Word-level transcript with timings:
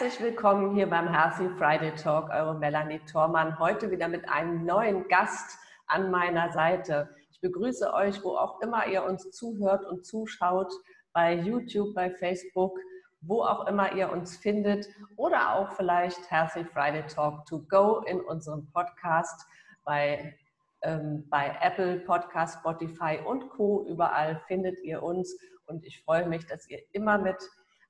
Herzlich 0.00 0.22
willkommen 0.22 0.74
hier 0.74 0.88
beim 0.88 1.12
Healthy 1.12 1.50
Friday 1.58 1.94
Talk, 1.94 2.30
eure 2.30 2.54
Melanie 2.54 3.00
Thormann. 3.00 3.58
Heute 3.58 3.90
wieder 3.90 4.08
mit 4.08 4.26
einem 4.30 4.64
neuen 4.64 5.06
Gast 5.08 5.58
an 5.86 6.10
meiner 6.10 6.50
Seite. 6.52 7.14
Ich 7.30 7.38
begrüße 7.42 7.92
euch, 7.92 8.24
wo 8.24 8.30
auch 8.30 8.62
immer 8.62 8.86
ihr 8.86 9.04
uns 9.04 9.30
zuhört 9.30 9.84
und 9.84 10.06
zuschaut, 10.06 10.72
bei 11.12 11.34
YouTube, 11.34 11.94
bei 11.94 12.10
Facebook, 12.12 12.78
wo 13.20 13.42
auch 13.42 13.66
immer 13.66 13.92
ihr 13.92 14.10
uns 14.10 14.38
findet 14.38 14.88
oder 15.16 15.54
auch 15.54 15.72
vielleicht 15.72 16.30
Healthy 16.30 16.64
Friday 16.64 17.04
Talk 17.06 17.44
to 17.44 17.60
go 17.68 17.98
in 18.06 18.22
unserem 18.22 18.72
Podcast 18.72 19.46
bei, 19.84 20.34
ähm, 20.80 21.26
bei 21.28 21.54
Apple 21.60 22.00
Podcast, 22.00 22.60
Spotify 22.60 23.18
und 23.22 23.50
Co. 23.50 23.84
Überall 23.86 24.40
findet 24.46 24.82
ihr 24.82 25.02
uns 25.02 25.36
und 25.66 25.84
ich 25.84 26.02
freue 26.02 26.26
mich, 26.26 26.46
dass 26.46 26.66
ihr 26.70 26.78
immer 26.92 27.18
mit 27.18 27.36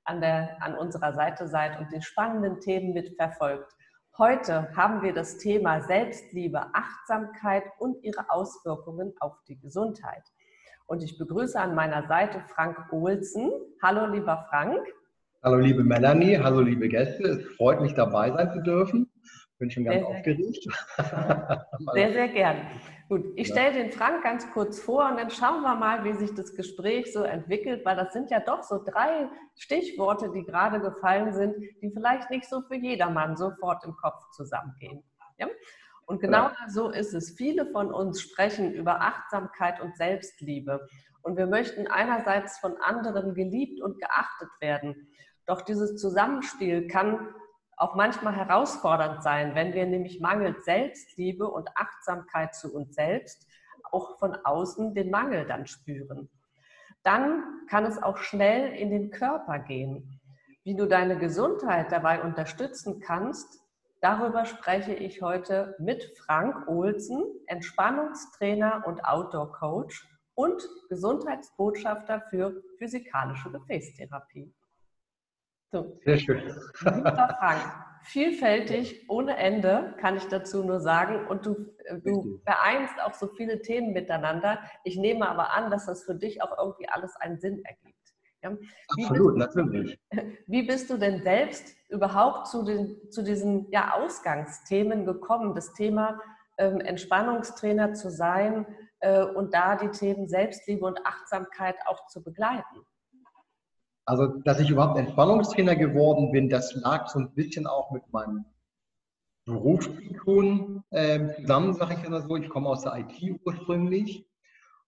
an, 0.03 0.21
der, 0.21 0.57
an 0.61 0.75
unserer 0.75 1.13
Seite 1.13 1.47
seid 1.47 1.79
und 1.79 1.91
die 1.91 2.01
spannenden 2.01 2.59
Themen 2.59 2.93
mitverfolgt. 2.93 3.71
Heute 4.17 4.75
haben 4.75 5.01
wir 5.01 5.13
das 5.13 5.37
Thema 5.37 5.81
Selbstliebe, 5.81 6.61
Achtsamkeit 6.73 7.63
und 7.79 8.03
ihre 8.03 8.29
Auswirkungen 8.29 9.13
auf 9.19 9.37
die 9.47 9.57
Gesundheit. 9.57 10.23
Und 10.85 11.01
ich 11.03 11.17
begrüße 11.17 11.59
an 11.59 11.73
meiner 11.75 12.07
Seite 12.07 12.43
Frank 12.53 12.77
Olsen. 12.91 13.49
Hallo, 13.81 14.07
lieber 14.07 14.45
Frank. 14.49 14.79
Hallo, 15.43 15.57
liebe 15.57 15.83
Melanie. 15.83 16.37
Hallo, 16.37 16.59
liebe 16.59 16.89
Gäste. 16.89 17.23
Es 17.23 17.55
freut 17.55 17.81
mich, 17.81 17.93
dabei 17.93 18.31
sein 18.31 18.51
zu 18.51 18.61
dürfen. 18.61 19.09
Bin 19.57 19.71
schon 19.71 19.85
ganz 19.85 19.99
sehr, 19.99 20.07
aufgeregt. 20.07 20.67
Sehr, 21.93 22.13
sehr 22.13 22.27
gern. 22.29 22.57
Gut, 23.11 23.25
ich 23.35 23.49
stelle 23.49 23.73
den 23.73 23.91
Frank 23.91 24.23
ganz 24.23 24.49
kurz 24.53 24.79
vor 24.79 25.09
und 25.09 25.17
dann 25.17 25.29
schauen 25.29 25.63
wir 25.63 25.75
mal, 25.75 26.05
wie 26.05 26.13
sich 26.13 26.33
das 26.33 26.55
Gespräch 26.55 27.11
so 27.11 27.23
entwickelt, 27.23 27.83
weil 27.83 27.97
das 27.97 28.13
sind 28.13 28.31
ja 28.31 28.39
doch 28.39 28.63
so 28.63 28.81
drei 28.81 29.27
Stichworte, 29.57 30.31
die 30.31 30.45
gerade 30.45 30.79
gefallen 30.79 31.33
sind, 31.33 31.57
die 31.81 31.91
vielleicht 31.91 32.29
nicht 32.29 32.47
so 32.47 32.61
für 32.61 32.75
jedermann 32.75 33.35
sofort 33.35 33.83
im 33.83 33.97
Kopf 33.97 34.31
zusammengehen. 34.31 35.03
Ja? 35.37 35.47
Und 36.05 36.21
genau 36.21 36.43
ja. 36.43 36.55
so 36.69 36.89
ist 36.89 37.13
es. 37.13 37.31
Viele 37.31 37.65
von 37.73 37.93
uns 37.93 38.21
sprechen 38.21 38.71
über 38.71 39.01
Achtsamkeit 39.01 39.81
und 39.81 39.97
Selbstliebe. 39.97 40.87
Und 41.21 41.35
wir 41.35 41.47
möchten 41.47 41.87
einerseits 41.87 42.59
von 42.59 42.77
anderen 42.77 43.33
geliebt 43.33 43.81
und 43.81 43.99
geachtet 43.99 44.51
werden. 44.61 45.11
Doch 45.47 45.63
dieses 45.63 45.97
Zusammenspiel 45.97 46.87
kann 46.87 47.27
auch 47.77 47.95
manchmal 47.95 48.35
herausfordernd 48.35 49.23
sein, 49.23 49.55
wenn 49.55 49.73
wir 49.73 49.85
nämlich 49.85 50.19
mangels 50.19 50.65
Selbstliebe 50.65 51.49
und 51.49 51.69
Achtsamkeit 51.75 52.55
zu 52.55 52.73
uns 52.73 52.95
selbst 52.95 53.47
auch 53.91 54.17
von 54.19 54.35
außen 54.35 54.93
den 54.93 55.09
Mangel 55.09 55.45
dann 55.45 55.67
spüren. 55.67 56.29
Dann 57.03 57.43
kann 57.67 57.85
es 57.85 58.01
auch 58.01 58.17
schnell 58.17 58.73
in 58.73 58.91
den 58.91 59.11
Körper 59.11 59.59
gehen. 59.59 60.19
Wie 60.63 60.75
du 60.75 60.85
deine 60.85 61.17
Gesundheit 61.17 61.91
dabei 61.91 62.21
unterstützen 62.21 62.99
kannst, 62.99 63.59
darüber 63.99 64.45
spreche 64.45 64.93
ich 64.93 65.21
heute 65.21 65.75
mit 65.79 66.15
Frank 66.19 66.67
Olsen, 66.67 67.23
Entspannungstrainer 67.47 68.83
und 68.85 69.03
Outdoor 69.03 69.51
Coach 69.53 70.07
und 70.35 70.61
Gesundheitsbotschafter 70.89 72.21
für 72.29 72.61
physikalische 72.77 73.51
Gefäßtherapie. 73.51 74.53
So. 75.71 75.97
Sehr 76.03 76.17
schön. 76.17 76.43
Lieber 76.83 77.37
Frank, 77.39 77.61
vielfältig 78.03 79.05
ohne 79.09 79.37
Ende, 79.37 79.95
kann 79.99 80.17
ich 80.17 80.25
dazu 80.27 80.63
nur 80.63 80.81
sagen. 80.81 81.27
Und 81.27 81.45
du, 81.45 81.73
äh, 81.85 81.97
du 81.99 82.41
vereinst 82.45 82.95
auch 83.01 83.13
so 83.13 83.27
viele 83.27 83.61
Themen 83.61 83.93
miteinander. 83.93 84.59
Ich 84.83 84.97
nehme 84.97 85.29
aber 85.29 85.53
an, 85.53 85.71
dass 85.71 85.85
das 85.85 86.03
für 86.03 86.15
dich 86.15 86.41
auch 86.41 86.57
irgendwie 86.57 86.89
alles 86.89 87.15
einen 87.15 87.39
Sinn 87.39 87.63
ergibt. 87.63 87.95
Ja? 88.43 88.57
Absolut, 88.89 89.35
bist, 89.35 89.55
natürlich. 89.55 89.99
Wie 90.47 90.63
bist 90.63 90.89
du 90.89 90.97
denn 90.97 91.23
selbst 91.23 91.73
überhaupt 91.89 92.47
zu, 92.47 92.63
den, 92.63 93.09
zu 93.09 93.23
diesen 93.23 93.71
ja, 93.71 93.93
Ausgangsthemen 93.93 95.05
gekommen? 95.05 95.55
Das 95.55 95.73
Thema 95.73 96.19
ähm, 96.57 96.81
Entspannungstrainer 96.81 97.93
zu 97.93 98.09
sein 98.11 98.65
äh, 98.99 99.23
und 99.23 99.53
da 99.53 99.77
die 99.77 99.89
Themen 99.89 100.27
Selbstliebe 100.27 100.85
und 100.85 101.05
Achtsamkeit 101.05 101.75
auch 101.85 102.07
zu 102.07 102.21
begleiten? 102.21 102.85
Also, 104.11 104.27
dass 104.27 104.59
ich 104.59 104.69
überhaupt 104.69 104.99
Entspannungstrainer 104.99 105.77
geworden 105.77 106.33
bin, 106.33 106.49
das 106.49 106.75
lag 106.75 107.07
so 107.07 107.17
ein 107.17 107.33
bisschen 107.33 107.65
auch 107.65 107.91
mit 107.91 108.11
meinem 108.11 108.43
Beruf 109.45 109.85
zu 109.85 110.13
tun 110.15 110.83
äh, 110.89 111.33
zusammen, 111.35 111.73
sage 111.73 111.95
ich 111.97 112.03
immer 112.03 112.19
so. 112.19 112.35
Ich 112.35 112.49
komme 112.49 112.67
aus 112.67 112.81
der 112.81 112.97
IT 112.97 113.39
ursprünglich 113.45 114.27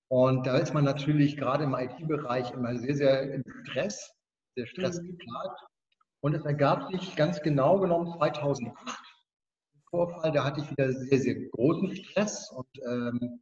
und 0.09 0.45
da 0.45 0.57
ist 0.57 0.73
man 0.73 0.83
natürlich 0.83 1.37
gerade 1.37 1.63
im 1.63 1.73
IT-Bereich 1.73 2.51
immer 2.51 2.75
sehr, 2.75 2.95
sehr 2.95 3.33
im 3.33 3.45
Stress, 3.63 4.13
sehr 4.57 4.67
stressgeplagt. 4.67 5.61
Mhm. 5.61 5.67
Und 6.19 6.33
es 6.33 6.43
ergab 6.43 6.91
sich 6.91 7.15
ganz 7.15 7.41
genau 7.41 7.79
genommen 7.79 8.13
2008 8.17 8.75
Vorfall, 9.89 10.33
da 10.33 10.43
hatte 10.43 10.59
ich 10.59 10.69
wieder 10.69 10.91
sehr, 10.91 11.19
sehr 11.19 11.35
großen 11.51 11.95
Stress 11.95 12.51
und 12.51 12.67
ähm, 12.85 13.39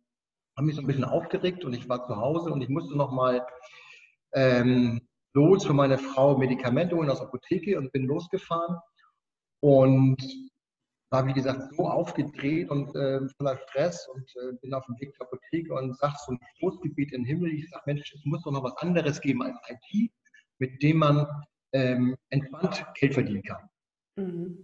habe 0.56 0.68
mich 0.68 0.75
so 0.75 0.81
ein 0.81 0.88
bisschen 0.88 1.06
aufgeregt 1.06 1.66
und 1.66 1.74
ich 1.74 1.90
war 1.90 2.06
zu 2.06 2.18
Hause 2.18 2.52
und 2.52 2.62
ich 2.62 2.70
musste 2.70 2.96
nochmal 2.96 3.44
ähm, 4.34 5.02
los 5.34 5.66
für 5.66 5.74
meine 5.74 5.97
Frau 5.97 6.38
Medikamente 6.38 6.96
holen 6.96 7.09
aus 7.09 7.19
der 7.19 7.28
Apotheke 7.28 7.78
und 7.78 7.92
bin 7.92 8.06
losgefahren 8.06 8.78
und 9.62 10.18
war, 11.12 11.28
wie 11.28 11.34
gesagt, 11.34 11.75
so 11.75 11.88
aufgedreht 11.88 12.69
und 12.69 12.96
äh, 12.96 13.19
voller 13.38 13.58
Stress 13.68 14.08
und 14.08 14.24
äh, 14.38 14.53
bin 14.62 14.74
auf 14.74 14.86
dem 14.86 15.00
Weg 15.00 15.14
zur 15.16 15.25
Apotheke 15.28 15.74
und 15.74 15.97
sag 15.97 16.18
so 16.20 16.31
ein 16.31 16.40
Stoßgebiet 16.56 17.12
im 17.12 17.25
Himmel. 17.25 17.52
Ich 17.53 17.70
sage, 17.70 17.84
Mensch, 17.86 18.14
es 18.14 18.22
muss 18.24 18.41
doch 18.44 18.52
noch 18.52 18.64
was 18.64 18.78
anderes 18.78 19.20
geben 19.20 19.44
als 19.44 19.58
IT, 19.68 20.12
mit 20.59 20.81
dem 20.81 20.97
man 20.97 21.28
ähm, 21.74 22.16
entspannt 22.30 22.86
Geld 22.96 23.14
verdienen 23.14 23.44
kann. 23.44 23.70
Mhm. 24.16 24.58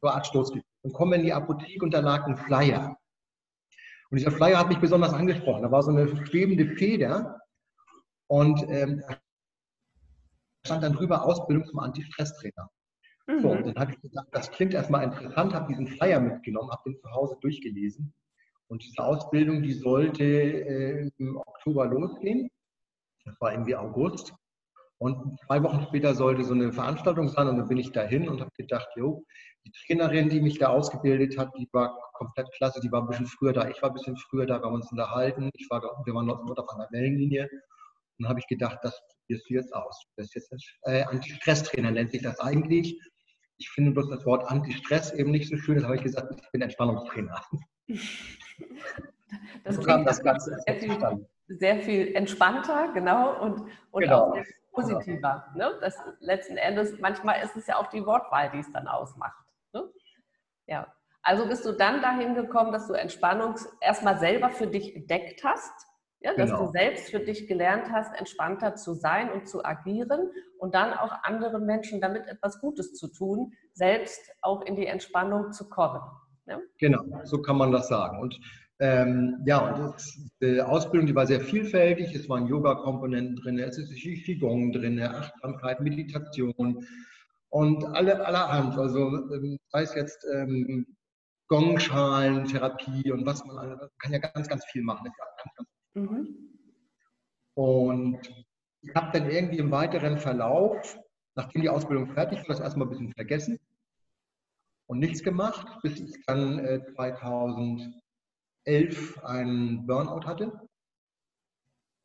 So 0.00 0.08
eine 0.08 0.16
Art 0.16 0.26
Stoßgebiet. 0.26 0.66
Und 0.82 0.92
komme 0.92 1.16
in 1.16 1.22
die 1.22 1.32
Apotheke 1.32 1.84
und 1.84 1.94
da 1.94 2.00
lag 2.00 2.26
ein 2.26 2.36
Flyer. 2.36 2.96
Und 4.10 4.18
dieser 4.18 4.32
Flyer 4.32 4.58
hat 4.58 4.68
mich 4.68 4.78
besonders 4.78 5.14
angesprochen. 5.14 5.62
Da 5.62 5.70
war 5.70 5.82
so 5.82 5.90
eine 5.90 6.26
schwebende 6.26 6.74
Feder 6.76 7.40
und 8.26 8.64
ähm, 8.68 9.02
stand 10.64 10.82
dann 10.82 10.94
drüber 10.94 11.24
Ausbildung 11.24 11.66
zum 11.66 11.78
Anti-Stress-Trainer. 11.80 12.70
Mhm. 13.26 13.40
So, 13.40 13.50
und 13.50 13.66
dann 13.66 13.76
habe 13.76 13.92
ich 13.92 14.00
gesagt, 14.00 14.28
das 14.32 14.50
klingt 14.50 14.74
erstmal 14.74 15.04
interessant, 15.04 15.54
habe 15.54 15.68
diesen 15.68 15.86
Flyer 15.86 16.20
mitgenommen, 16.20 16.70
habe 16.70 16.90
den 16.90 16.98
zu 16.98 17.10
Hause 17.10 17.36
durchgelesen. 17.40 18.12
Und 18.68 18.82
diese 18.82 19.02
Ausbildung, 19.02 19.62
die 19.62 19.72
sollte 19.72 20.24
äh, 20.24 21.10
im 21.18 21.36
Oktober 21.36 21.86
losgehen. 21.86 22.50
Das 23.24 23.40
war 23.40 23.52
irgendwie 23.52 23.76
August. 23.76 24.34
Und 24.98 25.38
zwei 25.46 25.62
Wochen 25.62 25.82
später 25.82 26.14
sollte 26.14 26.44
so 26.44 26.54
eine 26.54 26.72
Veranstaltung 26.72 27.28
sein 27.28 27.48
und 27.48 27.58
dann 27.58 27.68
bin 27.68 27.78
ich 27.78 27.92
dahin 27.92 28.28
und 28.28 28.40
habe 28.40 28.50
gedacht, 28.56 28.88
jo, 28.96 29.24
die 29.66 29.72
Trainerin, 29.72 30.28
die 30.28 30.40
mich 30.40 30.58
da 30.58 30.68
ausgebildet 30.68 31.36
hat, 31.36 31.52
die 31.58 31.68
war 31.72 31.98
komplett 32.14 32.50
klasse, 32.52 32.80
die 32.80 32.92
war 32.92 33.02
ein 33.02 33.08
bisschen 33.08 33.26
früher 33.26 33.52
da, 33.52 33.68
ich 33.68 33.82
war 33.82 33.90
ein 33.90 33.94
bisschen 33.94 34.16
früher 34.16 34.46
da, 34.46 34.60
wir 34.60 34.66
haben 34.66 34.74
uns 34.74 34.90
unterhalten, 34.90 35.50
ich 35.54 35.68
war, 35.68 35.82
wir 35.82 36.14
waren 36.14 36.26
noch 36.26 36.40
auf 36.40 36.68
einer 36.70 36.88
Wellenlinie 36.90 37.50
und 38.18 38.28
habe 38.28 38.38
ich 38.38 38.46
gedacht, 38.46 38.78
das 38.82 38.98
probierst 39.24 39.50
du 39.50 39.54
jetzt 39.54 39.74
aus. 39.74 40.06
Das 40.16 40.26
ist 40.26 40.50
jetzt 40.50 40.78
äh, 40.82 41.04
Anti-Stress-Trainer 41.04 41.90
nennt 41.90 42.12
sich 42.12 42.22
das 42.22 42.38
eigentlich. 42.40 42.98
Ich 43.58 43.70
finde 43.70 43.92
bloß 43.92 44.10
das 44.10 44.24
Wort 44.26 44.50
Anti-Stress 44.50 45.12
eben 45.14 45.30
nicht 45.30 45.48
so 45.48 45.56
schön, 45.56 45.76
das 45.76 45.84
habe 45.84 45.96
ich 45.96 46.02
gesagt, 46.02 46.34
ich 46.36 46.50
bin 46.52 46.62
Entspannungstrainer. 46.62 47.42
Das 49.64 49.80
klingt 49.80 50.06
das 50.06 50.22
Ganze 50.22 50.56
sehr 50.64 50.76
viel, 50.76 51.26
sehr 51.48 51.80
viel, 51.80 52.14
entspannter, 52.14 52.92
genau, 52.92 53.40
und, 53.40 53.62
und 53.90 54.02
genau. 54.02 54.30
auch 54.30 54.38
positiver. 54.72 55.46
Ne? 55.56 55.76
Das 55.80 55.96
letzten 56.20 56.56
Endes, 56.56 57.00
manchmal 57.00 57.42
ist 57.42 57.56
es 57.56 57.66
ja 57.66 57.76
auch 57.76 57.88
die 57.88 58.06
Wortwahl, 58.06 58.50
die 58.52 58.58
es 58.58 58.70
dann 58.70 58.86
ausmacht. 58.86 59.44
Ne? 59.72 59.90
Ja. 60.66 60.94
Also 61.22 61.48
bist 61.48 61.64
du 61.64 61.72
dann 61.72 62.00
dahin 62.00 62.34
gekommen, 62.34 62.70
dass 62.70 62.86
du 62.86 62.92
Entspannung 62.92 63.56
erstmal 63.80 64.20
selber 64.20 64.50
für 64.50 64.68
dich 64.68 64.94
entdeckt 64.94 65.42
hast 65.42 65.72
ja, 66.24 66.34
dass 66.34 66.50
genau. 66.50 66.66
du 66.66 66.72
selbst 66.72 67.10
für 67.10 67.20
dich 67.20 67.46
gelernt 67.46 67.90
hast, 67.92 68.18
entspannter 68.18 68.74
zu 68.76 68.94
sein 68.94 69.30
und 69.30 69.46
zu 69.46 69.62
agieren 69.62 70.30
und 70.58 70.74
dann 70.74 70.94
auch 70.94 71.12
anderen 71.22 71.66
Menschen 71.66 72.00
damit 72.00 72.26
etwas 72.26 72.60
Gutes 72.60 72.94
zu 72.94 73.08
tun, 73.08 73.52
selbst 73.74 74.32
auch 74.40 74.62
in 74.62 74.74
die 74.74 74.86
Entspannung 74.86 75.52
zu 75.52 75.68
kommen. 75.68 76.00
Ja? 76.46 76.58
Genau, 76.78 77.02
so 77.24 77.42
kann 77.42 77.58
man 77.58 77.72
das 77.72 77.88
sagen. 77.88 78.20
Und 78.20 78.40
ähm, 78.80 79.42
ja, 79.44 79.76
das, 79.76 80.18
die 80.40 80.62
Ausbildung, 80.62 81.06
die 81.06 81.14
war 81.14 81.26
sehr 81.26 81.42
vielfältig. 81.42 82.14
Es 82.14 82.26
waren 82.28 82.46
Yoga-Komponenten 82.46 83.36
drin, 83.36 83.58
es 83.58 83.76
ist 83.76 83.92
Qigong 83.92 84.72
drin, 84.72 85.00
Achtsamkeit, 85.02 85.80
Meditation 85.80 86.86
und 87.50 87.84
alle 87.84 88.24
allerhand. 88.24 88.78
Also 88.78 89.30
ähm, 89.30 89.58
sei 89.68 89.82
es 89.82 89.94
jetzt 89.94 90.26
ähm, 90.34 90.86
Gongschalentherapie 91.48 93.12
und 93.12 93.26
was 93.26 93.44
man, 93.44 93.56
man 93.56 93.88
kann 93.98 94.12
ja 94.12 94.18
ganz, 94.18 94.48
ganz 94.48 94.64
viel 94.64 94.82
machen. 94.82 95.04
Ganz, 95.04 95.54
ganz 95.54 95.73
mhm. 95.94 96.44
Und 97.54 98.20
ich 98.82 98.94
habe 98.94 99.18
dann 99.18 99.30
irgendwie 99.30 99.58
im 99.58 99.70
weiteren 99.70 100.18
Verlauf, 100.18 100.98
nachdem 101.34 101.62
die 101.62 101.68
Ausbildung 101.68 102.12
fertig 102.12 102.40
war, 102.40 102.46
das 102.48 102.60
erstmal 102.60 102.86
ein 102.86 102.90
bisschen 102.90 103.12
vergessen 103.14 103.58
und 104.86 104.98
nichts 104.98 105.22
gemacht, 105.22 105.66
bis 105.82 106.00
ich 106.00 106.24
dann 106.26 106.58
äh, 106.58 106.84
2011 106.94 108.02
einen 109.24 109.86
Burnout 109.86 110.26
hatte 110.26 110.68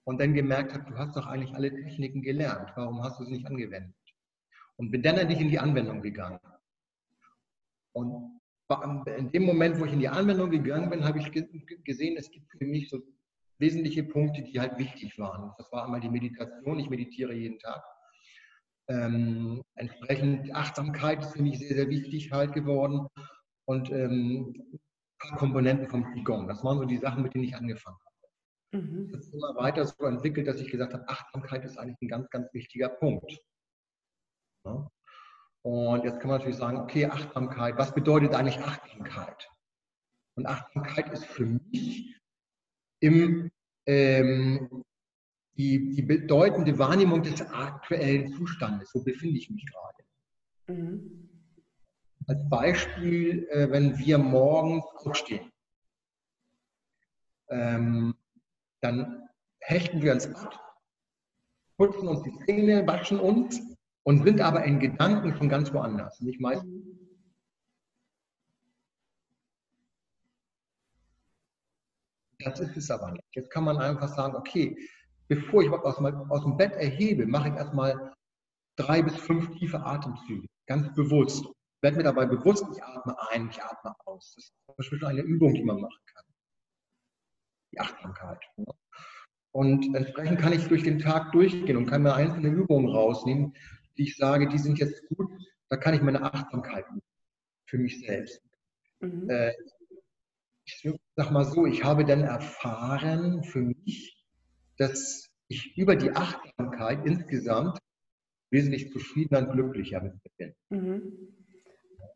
und 0.06 0.20
dann 0.22 0.34
gemerkt 0.34 0.74
habe, 0.74 0.90
du 0.90 0.98
hast 0.98 1.16
doch 1.16 1.28
eigentlich 1.28 1.54
alle 1.56 1.72
Techniken 1.72 2.22
gelernt, 2.22 2.72
warum 2.76 3.04
hast 3.04 3.20
du 3.20 3.26
sie 3.26 3.34
nicht 3.34 3.48
angewendet? 3.48 3.96
Und 4.78 4.92
bin 4.92 5.04
dann 5.04 5.18
endlich 5.18 5.42
in 5.42 5.50
die 5.50 5.60
Anwendung 5.60 6.02
gegangen. 6.02 6.40
Und 7.92 8.40
in 9.18 9.32
dem 9.32 9.44
Moment, 9.44 9.80
wo 9.80 9.86
ich 9.86 9.94
in 9.94 10.00
die 10.00 10.08
Anwendung 10.08 10.52
gegangen 10.52 10.90
bin, 10.90 11.04
habe 11.04 11.20
ich 11.20 11.32
gesehen, 11.84 12.18
es 12.18 12.32
gibt 12.32 12.50
für 12.52 12.66
mich 12.66 12.88
so 12.88 13.02
wesentliche 13.60 14.04
Punkte, 14.04 14.42
die 14.42 14.60
halt 14.60 14.78
wichtig 14.78 15.18
waren. 15.20 15.54
Das 15.58 15.72
war 15.72 15.86
einmal 15.86 16.00
die 16.00 16.10
Meditation. 16.10 16.80
Ich 16.80 16.90
meditiere 16.90 17.34
jeden 17.34 17.60
Tag. 17.60 17.84
Ähm, 18.88 19.62
entsprechend 19.76 20.54
Achtsamkeit 20.56 21.22
ist 21.22 21.34
für 21.34 21.44
mich 21.44 21.60
sehr, 21.60 21.76
sehr 21.76 21.90
wichtig 21.90 22.32
halt 22.32 22.54
geworden. 22.54 23.08
Und 23.66 23.92
ähm, 23.92 24.80
Komponenten 25.38 25.88
vom 25.88 26.12
Qigong. 26.14 26.48
Das 26.48 26.64
waren 26.64 26.80
so 26.80 26.86
die 26.86 26.98
Sachen, 26.98 27.24
mit 27.24 27.34
denen 27.34 27.44
ich 27.44 27.56
angefangen 27.56 27.98
habe. 28.06 28.82
Mhm. 28.84 29.12
Das 29.12 29.26
ist 29.26 29.34
immer 29.34 29.56
weiter 29.56 29.86
so 29.86 30.06
entwickelt, 30.06 30.48
dass 30.48 30.60
ich 30.60 30.72
gesagt 30.72 30.94
habe, 30.94 31.08
Achtsamkeit 31.08 31.66
ist 31.66 31.78
eigentlich 31.78 32.02
ein 32.02 32.08
ganz, 32.08 32.30
ganz 32.30 32.54
wichtiger 32.54 32.90
Punkt. 32.90 33.38
Ja? 34.66 34.90
Und 35.62 36.04
jetzt 36.04 36.20
kann 36.20 36.30
man 36.30 36.38
natürlich 36.38 36.58
sagen, 36.58 36.78
okay, 36.78 37.06
Achtsamkeit, 37.06 37.78
was 37.78 37.94
bedeutet 37.94 38.34
eigentlich 38.34 38.60
Achtsamkeit? 38.60 39.50
Und 40.36 40.46
Achtsamkeit 40.46 41.12
ist 41.12 41.26
für 41.26 41.46
mich 41.46 42.19
im, 43.00 43.52
ähm, 43.86 44.84
die, 45.58 45.96
die 45.96 46.02
bedeutende 46.02 46.78
Wahrnehmung 46.78 47.24
des 47.24 47.42
aktuellen 47.42 48.34
Zustandes. 48.34 48.92
Wo 48.94 49.04
befinde 49.04 49.38
ich 49.38 49.50
mich 49.50 49.66
gerade? 49.66 50.80
Mhm. 50.82 51.30
Als 52.28 52.48
Beispiel, 52.48 53.48
äh, 53.50 53.70
wenn 53.72 53.98
wir 53.98 54.18
morgens 54.18 54.86
aufstehen, 54.96 55.52
ähm, 57.50 58.14
dann 58.82 59.28
hechten 59.60 60.02
wir 60.02 60.14
ins 60.14 60.32
Bad, 60.32 60.60
putzen 61.78 62.08
uns 62.08 62.22
die 62.24 62.38
Zähne, 62.46 62.86
waschen 62.86 63.20
uns 63.20 63.60
und 64.04 64.24
sind 64.24 64.42
aber 64.42 64.64
in 64.64 64.80
Gedanken 64.80 65.36
schon 65.36 65.50
ganz 65.50 65.74
woanders. 65.74 66.22
Nicht 66.22 66.40
meistens 66.40 66.99
Das 72.40 72.60
ist 72.60 72.78
es 72.78 72.90
aber 72.90 73.12
nicht. 73.12 73.24
Jetzt 73.36 73.52
kann 73.52 73.66
man 73.66 73.78
einfach 73.78 74.08
sagen, 74.16 74.36
okay, 74.36 74.78
bevor 75.28 75.62
ich 75.62 75.70
aus, 75.70 75.98
aus 75.98 76.44
dem 76.44 76.58
Bett 76.58 76.74
erhebe, 76.74 77.26
mache 77.26 77.50
ich 77.50 77.56
erstmal 77.56 78.14
drei 78.78 79.02
bis 79.02 79.16
fünf 79.16 79.50
tiefe 79.58 79.80
Atemzüge, 79.80 80.48
ganz 80.66 80.94
bewusst. 80.96 81.46
Ich 81.46 81.84
werde 81.84 81.98
mir 81.98 82.04
dabei 82.04 82.26
bewusst, 82.26 82.66
ich 82.72 82.84
atme 82.84 83.16
ein, 83.30 83.50
ich 83.50 83.62
atme 83.62 83.94
aus. 84.06 84.34
Das 84.36 84.46
ist 84.46 84.54
zum 84.66 84.76
Beispiel 84.76 85.06
eine 85.06 85.22
Übung, 85.22 85.54
die 85.54 85.64
man 85.64 85.82
machen 85.82 86.00
kann. 86.14 86.24
Die 87.74 87.80
Achtsamkeit. 87.80 88.40
Und 89.52 89.96
entsprechend 89.96 90.40
kann 90.40 90.54
ich 90.54 90.68
durch 90.68 90.84
den 90.84 91.00
Tag 91.00 91.32
durchgehen 91.32 91.78
und 91.78 91.88
kann 91.88 92.04
mir 92.04 92.14
einzelne 92.14 92.50
Übungen 92.50 92.90
rausnehmen, 92.90 93.56
die 93.98 94.04
ich 94.04 94.16
sage, 94.16 94.48
die 94.48 94.58
sind 94.58 94.80
jetzt 94.80 95.08
gut, 95.10 95.30
da 95.70 95.78
kann 95.78 95.94
ich 95.94 96.02
meine 96.02 96.22
Achtsamkeit 96.22 96.86
für 97.66 97.78
mich 97.78 98.00
selbst. 98.00 98.42
Mhm. 99.00 99.30
Äh, 99.30 99.54
ich 100.84 101.00
sag 101.16 101.32
mal 101.32 101.46
so, 101.46 101.66
ich 101.66 101.84
habe 101.84 102.06
dann 102.06 102.22
erfahren 102.22 103.44
für 103.44 103.60
mich, 103.60 104.26
dass 104.78 105.30
ich 105.48 105.76
über 105.78 105.96
die 105.96 106.16
Achtsamkeit 106.16 107.06
insgesamt 107.06 107.80
wesentlich 108.52 108.92
zufriedener 108.92 109.48
und 109.48 109.52
glücklicher 109.54 110.00
bin. 110.00 110.56
Mhm. 110.70 111.34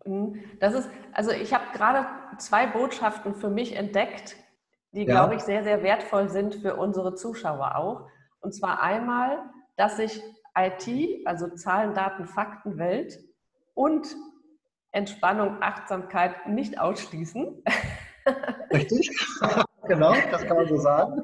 mhm. 0.05 0.43
Das 0.59 0.73
ist, 0.73 0.89
also 1.11 1.31
ich 1.31 1.53
habe 1.53 1.65
gerade 1.73 2.07
zwei 2.37 2.67
Botschaften 2.67 3.35
für 3.35 3.49
mich 3.49 3.75
entdeckt, 3.75 4.35
die, 4.91 5.01
ja. 5.01 5.05
glaube 5.05 5.35
ich, 5.35 5.41
sehr, 5.41 5.63
sehr 5.63 5.83
wertvoll 5.83 6.29
sind 6.29 6.55
für 6.55 6.75
unsere 6.75 7.15
Zuschauer 7.15 7.75
auch. 7.75 8.07
Und 8.39 8.53
zwar 8.53 8.81
einmal, 8.81 9.39
dass 9.75 9.97
sich 9.97 10.21
IT, 10.55 11.25
also 11.25 11.49
Zahlen, 11.55 11.93
Daten, 11.93 12.25
Fakten, 12.25 12.77
Welt 12.77 13.19
und 13.73 14.15
Entspannung, 14.91 15.61
Achtsamkeit 15.61 16.47
nicht 16.47 16.79
ausschließen. 16.79 17.63
Richtig, 18.71 19.09
genau, 19.87 20.13
das 20.31 20.45
kann 20.45 20.57
man 20.57 20.67
so 20.67 20.77
sagen. 20.77 21.21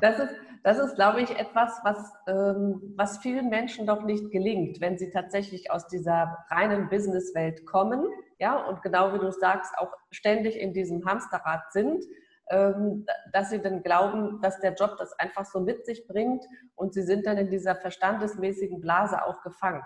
Das 0.00 0.18
ist, 0.18 0.34
das 0.62 0.78
ist 0.78 0.94
glaube 0.94 1.22
ich, 1.22 1.30
etwas, 1.30 1.80
was, 1.84 2.12
ähm, 2.26 2.94
was 2.96 3.18
vielen 3.18 3.48
Menschen 3.48 3.86
doch 3.86 4.02
nicht 4.02 4.30
gelingt, 4.30 4.80
wenn 4.80 4.98
sie 4.98 5.10
tatsächlich 5.10 5.70
aus 5.70 5.86
dieser 5.88 6.44
reinen 6.50 6.88
Businesswelt 6.88 7.66
kommen, 7.66 8.06
ja, 8.38 8.56
und 8.66 8.82
genau 8.82 9.14
wie 9.14 9.18
du 9.18 9.30
sagst, 9.30 9.76
auch 9.78 9.92
ständig 10.10 10.58
in 10.58 10.74
diesem 10.74 11.04
Hamsterrad 11.04 11.72
sind, 11.72 12.04
ähm, 12.48 13.06
dass 13.32 13.50
sie 13.50 13.60
dann 13.60 13.82
glauben, 13.82 14.40
dass 14.40 14.60
der 14.60 14.74
Job 14.74 14.96
das 14.98 15.12
einfach 15.18 15.44
so 15.44 15.60
mit 15.60 15.84
sich 15.84 16.06
bringt 16.06 16.44
und 16.74 16.94
sie 16.94 17.02
sind 17.02 17.26
dann 17.26 17.38
in 17.38 17.50
dieser 17.50 17.74
verstandesmäßigen 17.74 18.80
Blase 18.80 19.24
auch 19.24 19.42
gefangen. 19.42 19.82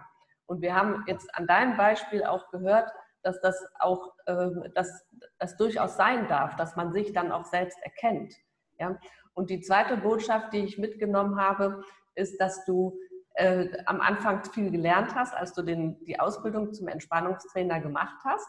Und 0.46 0.62
wir 0.62 0.74
haben 0.74 1.04
jetzt 1.06 1.34
an 1.34 1.46
deinem 1.46 1.76
Beispiel 1.76 2.24
auch 2.24 2.50
gehört, 2.50 2.90
dass 3.22 3.40
das 3.40 3.56
auch, 3.78 4.14
äh, 4.26 4.48
dass 4.74 5.06
das 5.38 5.56
durchaus 5.56 5.96
sein 5.96 6.28
darf, 6.28 6.56
dass 6.56 6.76
man 6.76 6.92
sich 6.92 7.12
dann 7.12 7.32
auch 7.32 7.44
selbst 7.44 7.78
erkennt. 7.82 8.34
Ja? 8.78 8.98
Und 9.34 9.50
die 9.50 9.60
zweite 9.60 9.96
Botschaft, 9.96 10.52
die 10.52 10.64
ich 10.64 10.78
mitgenommen 10.78 11.40
habe, 11.40 11.82
ist, 12.14 12.40
dass 12.40 12.64
du 12.64 12.98
äh, 13.34 13.68
am 13.86 14.00
Anfang 14.00 14.44
viel 14.44 14.70
gelernt 14.70 15.14
hast, 15.14 15.34
als 15.34 15.54
du 15.54 15.62
den, 15.62 16.04
die 16.04 16.18
Ausbildung 16.18 16.72
zum 16.72 16.88
Entspannungstrainer 16.88 17.80
gemacht 17.80 18.16
hast, 18.24 18.48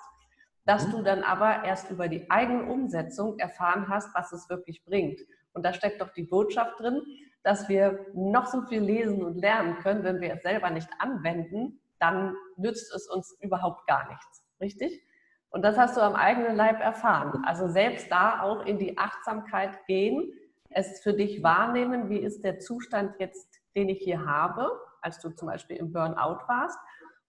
dass 0.65 0.87
mhm. 0.87 0.91
du 0.91 1.01
dann 1.03 1.23
aber 1.23 1.63
erst 1.63 1.91
über 1.91 2.07
die 2.07 2.29
eigene 2.29 2.65
Umsetzung 2.65 3.37
erfahren 3.39 3.87
hast, 3.89 4.13
was 4.15 4.31
es 4.31 4.49
wirklich 4.49 4.83
bringt. 4.83 5.19
Und 5.53 5.63
da 5.63 5.73
steckt 5.73 6.01
doch 6.01 6.11
die 6.13 6.23
Botschaft 6.23 6.79
drin, 6.79 7.01
dass 7.43 7.67
wir 7.69 8.05
noch 8.13 8.45
so 8.45 8.61
viel 8.63 8.81
lesen 8.81 9.23
und 9.23 9.35
lernen 9.35 9.77
können, 9.79 10.03
wenn 10.03 10.21
wir 10.21 10.35
es 10.35 10.43
selber 10.43 10.69
nicht 10.69 10.89
anwenden, 10.99 11.81
dann 11.99 12.35
nützt 12.55 12.93
es 12.93 13.07
uns 13.07 13.35
überhaupt 13.39 13.85
gar 13.87 14.07
nichts 14.09 14.40
richtig? 14.61 15.05
Und 15.49 15.63
das 15.63 15.77
hast 15.77 15.97
du 15.97 16.01
am 16.01 16.15
eigenen 16.15 16.55
Leib 16.55 16.79
erfahren. 16.79 17.43
Also 17.45 17.67
selbst 17.67 18.09
da 18.09 18.41
auch 18.41 18.65
in 18.65 18.79
die 18.79 18.97
Achtsamkeit 18.97 19.85
gehen, 19.85 20.31
es 20.69 21.01
für 21.01 21.13
dich 21.13 21.43
wahrnehmen, 21.43 22.09
wie 22.09 22.19
ist 22.19 22.43
der 22.43 22.59
Zustand 22.59 23.15
jetzt, 23.19 23.59
den 23.75 23.89
ich 23.89 23.99
hier 23.99 24.25
habe, 24.25 24.71
als 25.01 25.19
du 25.19 25.29
zum 25.29 25.49
Beispiel 25.49 25.75
im 25.75 25.91
Burnout 25.91 26.39
warst, 26.47 26.79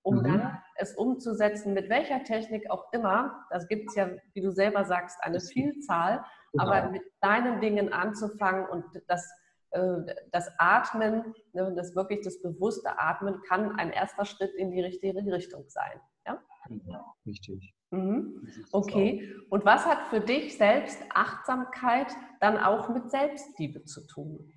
um 0.03 0.19
mhm. 0.19 0.25
dann 0.25 0.63
es 0.77 0.95
umzusetzen, 0.95 1.75
mit 1.75 1.89
welcher 1.89 2.23
Technik 2.23 2.71
auch 2.71 2.93
immer. 2.93 3.47
Das 3.51 3.67
gibt 3.69 3.89
es 3.89 3.97
ja, 3.97 4.11
wie 4.35 4.41
du 4.41 4.51
selber 4.51 4.85
sagst, 4.85 5.19
eine 5.23 5.41
Vielzahl, 5.41 6.25
genau. 6.53 6.65
aber 6.65 6.91
mit 6.91 7.03
deinen 7.21 7.61
Dingen 7.61 7.93
anzufangen 7.93 8.67
und 8.69 8.85
das, 9.09 9.29
äh, 9.71 9.99
das 10.31 10.51
Atmen, 10.59 11.35
ne, 11.53 11.73
das 11.75 11.97
wirklich 11.97 12.21
das 12.23 12.41
bewusste 12.41 12.99
Atmen 12.99 13.43
kann 13.49 13.77
ein 13.79 13.91
erster 13.91 14.25
Schritt 14.25 14.55
in 14.55 14.71
die 14.71 14.83
richtige 14.83 15.21
Richtung 15.33 15.65
sein. 15.69 16.01
Ja? 16.27 16.41
Ja, 16.69 17.15
richtig. 17.27 17.75
Mhm. 17.91 18.49
Okay. 18.73 19.35
Und 19.51 19.65
was 19.65 19.85
hat 19.85 20.07
für 20.09 20.21
dich 20.21 20.57
selbst 20.57 20.99
Achtsamkeit 21.13 22.09
dann 22.41 22.57
auch 22.57 22.89
mit 22.89 23.11
Selbstliebe 23.11 23.85
zu 23.85 24.07
tun? 24.07 24.53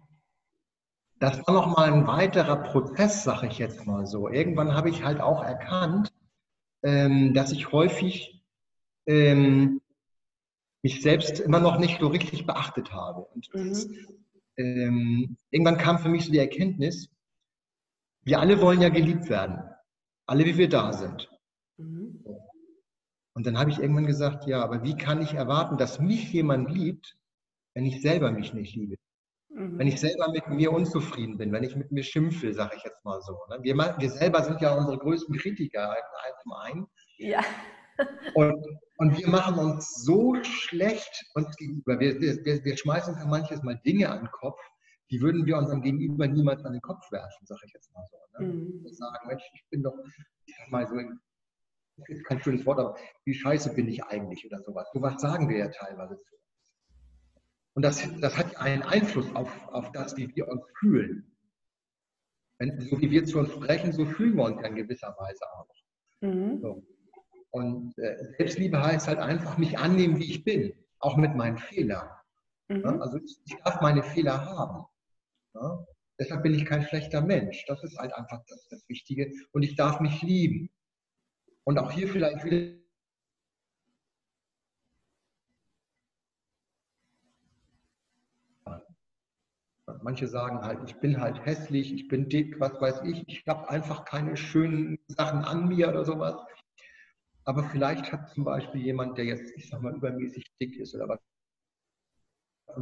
Das 1.20 1.46
war 1.48 1.54
nochmal 1.54 1.92
ein 1.92 2.08
weiterer 2.08 2.58
Prozess, 2.58 3.24
sage 3.24 3.48
ich 3.48 3.58
jetzt 3.58 3.86
mal 3.86 4.06
so. 4.06 4.30
Irgendwann 4.30 4.74
habe 4.74 4.90
ich 4.90 5.04
halt 5.04 5.22
auch 5.22 5.44
erkannt, 5.44 6.14
ähm, 6.84 7.34
dass 7.34 7.52
ich 7.52 7.72
häufig 7.72 8.44
ähm, 9.06 9.82
mich 10.82 11.02
selbst 11.02 11.40
immer 11.40 11.60
noch 11.60 11.80
nicht 11.80 12.00
so 12.00 12.08
richtig 12.08 12.46
beachtet 12.46 12.94
habe. 12.94 13.22
Und 13.34 13.50
mhm. 13.54 14.08
ähm, 14.58 15.38
irgendwann 15.50 15.78
kam 15.78 16.00
für 16.00 16.10
mich 16.10 16.26
so 16.26 16.32
die 16.32 16.40
Erkenntnis, 16.40 17.10
wir 18.24 18.40
alle 18.40 18.62
wollen 18.62 18.82
ja 18.82 18.90
geliebt 18.90 19.30
werden. 19.30 19.64
Alle, 20.26 20.46
wie 20.46 20.58
wir 20.58 20.70
da 20.70 20.92
sind. 20.94 21.30
Und 23.36 23.46
dann 23.46 23.60
habe 23.60 23.70
ich 23.70 23.80
irgendwann 23.80 24.06
gesagt, 24.06 24.48
ja, 24.48 24.64
aber 24.64 24.84
wie 24.84 24.96
kann 24.96 25.22
ich 25.22 25.34
erwarten, 25.34 25.78
dass 25.78 26.00
mich 26.00 26.32
jemand 26.32 26.72
liebt, 26.72 27.18
wenn 27.74 27.86
ich 27.86 28.02
selber 28.02 28.32
mich 28.32 28.54
nicht 28.54 28.76
liebe? 28.76 28.96
Mhm. 29.50 29.78
Wenn 29.78 29.88
ich 29.88 30.00
selber 30.00 30.32
mit 30.32 30.48
mir 30.48 30.72
unzufrieden 30.72 31.38
bin, 31.38 31.52
wenn 31.52 31.64
ich 31.64 31.76
mit 31.76 31.92
mir 31.92 32.04
schimpfe, 32.04 32.54
sage 32.54 32.78
ich 32.78 32.84
jetzt 32.84 33.04
mal 33.04 33.22
so. 33.22 33.38
Ne? 33.50 33.60
Wir, 33.62 33.76
wir 33.76 34.10
selber 34.10 34.42
sind 34.42 34.62
ja 34.62 34.74
unsere 34.76 34.98
größten 34.98 35.38
Kritiker 35.38 35.96
zum 36.44 36.54
einen. 36.54 36.88
Ja. 37.18 37.44
Und, 38.34 38.66
und 38.98 39.18
wir 39.18 39.28
machen 39.30 39.58
uns 39.58 40.04
so 40.04 40.36
schlecht 40.44 41.26
uns 41.34 41.56
gegenüber. 41.58 42.00
Wir, 42.00 42.20
wir, 42.20 42.64
wir 42.64 42.78
schmeißen 42.78 43.18
für 43.18 43.28
manches 43.28 43.64
Mal 43.64 43.80
Dinge 43.86 44.10
an 44.10 44.20
den 44.20 44.32
Kopf, 44.32 44.60
die 45.12 45.22
würden 45.22 45.46
wir 45.46 45.58
unserem 45.58 45.82
Gegenüber 45.82 46.28
niemals 46.28 46.64
an 46.66 46.74
den 46.74 46.82
Kopf 46.82 47.12
werfen, 47.12 47.46
sage 47.46 47.62
ich 47.66 47.74
jetzt 47.74 47.94
mal 47.94 48.06
so. 48.10 48.18
Ne? 48.40 48.48
Mhm. 48.48 48.84
Wir 48.84 48.94
sagen, 48.94 49.28
Mensch, 49.28 49.44
ich 49.54 49.64
bin 49.70 49.84
doch, 49.84 49.94
mal 50.70 50.88
so, 50.88 50.96
ist 52.08 52.26
kein 52.26 52.42
schönes 52.42 52.66
Wort, 52.66 52.80
aber 52.80 52.98
wie 53.24 53.34
scheiße 53.34 53.74
bin 53.74 53.88
ich 53.88 54.04
eigentlich 54.04 54.46
oder 54.46 54.62
sowas. 54.62 54.90
Sowas 54.94 55.22
sagen 55.22 55.50
wir 55.50 55.58
ja 55.58 55.70
teilweise 55.70 56.18
zu 56.18 56.36
uns. 56.36 56.44
Und 57.74 57.84
das, 57.84 58.08
das 58.22 58.38
hat 58.38 58.58
einen 58.58 58.84
Einfluss 58.84 59.34
auf, 59.36 59.50
auf 59.68 59.92
das, 59.92 60.16
wie 60.18 60.34
wir 60.36 60.48
uns 60.48 60.64
fühlen. 60.80 61.32
Wenn, 62.58 62.80
so 62.80 63.00
wie 63.02 63.12
wir 63.12 63.26
zu 63.26 63.40
uns 63.40 63.52
sprechen, 63.52 63.92
so 63.92 64.06
fühlen 64.06 64.36
wir 64.36 64.46
uns 64.46 64.62
ja 64.62 64.68
in 64.68 64.76
gewisser 64.76 65.16
Weise 65.18 65.46
auch. 65.54 65.68
Mhm. 66.22 66.62
So. 66.62 66.84
Und 67.52 67.98
äh, 67.98 68.18
Selbstliebe 68.38 68.82
heißt 68.82 69.08
halt 69.08 69.20
einfach, 69.20 69.58
mich 69.58 69.78
annehmen, 69.78 70.20
wie 70.20 70.30
ich 70.30 70.44
bin, 70.44 70.74
auch 71.00 71.18
mit 71.18 71.36
meinen 71.36 71.58
Fehlern. 71.58 72.10
Mhm. 72.68 72.82
Ja? 72.82 73.00
Also 73.00 73.18
ich, 73.18 73.38
ich, 73.46 73.56
darf 73.64 73.82
meine 73.82 74.04
Fehler 74.04 74.46
haben. 74.46 74.86
Ja? 75.54 75.86
Deshalb 76.20 76.44
bin 76.44 76.54
ich 76.54 76.66
kein 76.66 76.84
schlechter 76.84 77.22
Mensch. 77.22 77.66
Das 77.68 77.84
ist 77.84 77.98
halt 77.98 78.14
einfach 78.14 78.42
das, 78.48 78.68
das 78.70 78.88
Wichtige. 78.88 79.32
Und 79.52 79.64
ich 79.64 79.76
darf 79.76 80.00
mich 80.00 80.22
lieben. 80.22 80.70
Und 81.66 81.80
auch 81.80 81.92
hier 81.92 82.08
vielleicht 82.08 82.46
wieder 82.46 82.76
Manche 90.02 90.28
sagen 90.28 90.62
halt, 90.62 90.88
ich 90.88 90.96
bin 91.00 91.20
halt 91.20 91.44
hässlich, 91.46 91.92
ich 91.92 92.08
bin 92.08 92.30
dick, 92.30 92.60
was 92.60 92.80
weiß 92.80 93.02
ich, 93.06 93.28
ich 93.28 93.44
habe 93.48 93.68
einfach 93.70 94.06
keine 94.06 94.38
schönen 94.38 95.00
Sachen 95.08 95.44
an 95.44 95.68
mir 95.68 95.90
oder 95.90 96.06
sowas. 96.06 96.36
Aber 97.44 97.64
vielleicht 97.64 98.12
hat 98.12 98.30
zum 98.30 98.44
Beispiel 98.44 98.82
jemand, 98.82 99.18
der 99.18 99.26
jetzt, 99.26 99.52
ich 99.56 99.68
sag 99.68 99.82
mal, 99.82 99.96
übermäßig 99.96 100.46
dick 100.62 100.78
ist 100.78 100.94
oder 100.94 101.10
was 101.10 101.20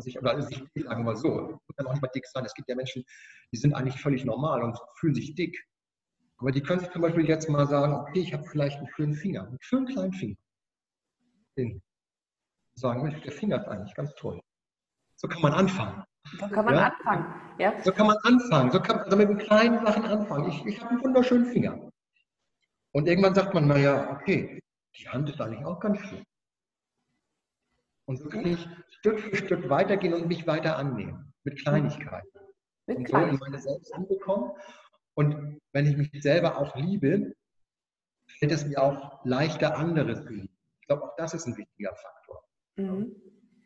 sich, 0.03 0.17
oder 0.19 0.41
sich, 0.41 0.61
sagen 0.75 1.05
wir 1.05 1.15
so, 1.15 1.29
muss 1.29 1.77
ja 1.77 1.83
noch 1.83 1.93
nicht 1.93 2.01
mal 2.01 2.11
dick 2.13 2.25
sein. 2.27 2.43
Es 2.45 2.53
gibt 2.53 2.67
ja 2.67 2.75
Menschen, 2.75 3.05
die 3.53 3.57
sind 3.57 3.73
eigentlich 3.73 4.01
völlig 4.01 4.25
normal 4.25 4.63
und 4.63 4.77
fühlen 4.95 5.15
sich 5.15 5.33
dick. 5.35 5.65
Aber 6.37 6.51
die 6.51 6.61
können 6.61 6.79
sich 6.79 6.91
zum 6.91 7.01
Beispiel 7.01 7.27
jetzt 7.27 7.49
mal 7.49 7.67
sagen, 7.67 7.93
okay, 7.93 8.19
ich 8.19 8.33
habe 8.33 8.43
vielleicht 8.43 8.77
einen 8.77 8.89
schönen 8.95 9.13
Finger, 9.15 9.47
einen 9.47 9.57
schönen 9.61 9.87
kleinen 9.87 10.13
Finger. 10.13 10.35
Den 11.57 11.81
sagen, 12.75 13.03
Mensch, 13.03 13.21
der 13.21 13.31
Finger 13.31 13.57
ist 13.57 13.67
eigentlich 13.67 13.93
ganz 13.95 14.13
toll. 14.15 14.41
So 15.15 15.27
kann 15.27 15.41
man 15.41 15.53
anfangen. 15.53 16.03
So 16.39 16.47
kann 16.47 16.65
man 16.65 16.75
ja? 16.75 16.87
anfangen. 16.87 17.25
Ja? 17.59 17.83
So 17.83 17.91
kann 17.91 18.07
man 18.07 18.17
anfangen. 18.23 18.71
So 18.71 18.79
kann 18.79 18.95
man 18.97 19.05
also 19.05 19.17
mit 19.17 19.29
den 19.29 19.37
kleinen 19.37 19.85
Sachen 19.85 20.05
anfangen. 20.05 20.49
Ich, 20.49 20.65
ich 20.65 20.81
habe 20.81 20.91
einen 20.91 21.03
wunderschönen 21.03 21.45
Finger. 21.45 21.89
Und 22.91 23.07
irgendwann 23.07 23.35
sagt 23.35 23.53
man, 23.53 23.67
naja, 23.67 24.11
okay, 24.11 24.59
die 24.97 25.09
Hand 25.09 25.29
ist 25.29 25.41
eigentlich 25.41 25.65
auch 25.65 25.79
ganz 25.79 25.99
schön. 25.99 26.23
Und 28.05 28.17
so 28.17 28.29
kann 28.29 28.45
ich 28.45 28.67
Stück 28.99 29.19
für 29.19 29.35
Stück 29.35 29.69
weitergehen 29.69 30.13
und 30.13 30.27
mich 30.27 30.45
weiter 30.45 30.77
annehmen. 30.77 31.33
Mit 31.43 31.59
Kleinigkeiten. 31.59 32.27
Mit 32.87 32.97
und 32.97 33.09
so 33.09 33.17
in 33.17 33.37
meine 33.37 33.59
Selbstliebe 33.59 34.17
kommen. 34.19 34.51
Und 35.15 35.59
wenn 35.71 35.87
ich 35.87 35.97
mich 35.97 36.09
selber 36.21 36.57
auch 36.57 36.75
liebe, 36.75 37.33
fällt 38.27 38.51
es 38.51 38.65
mir 38.65 38.81
auch 38.81 39.23
leichter, 39.25 39.77
andere 39.77 40.21
zu 40.21 40.29
lieben. 40.29 40.57
Ich 40.81 40.87
glaube, 40.87 41.03
auch 41.03 41.15
das 41.17 41.33
ist 41.33 41.47
ein 41.47 41.57
wichtiger 41.57 41.95
Faktor. 41.95 42.43
Mhm. 42.75 43.15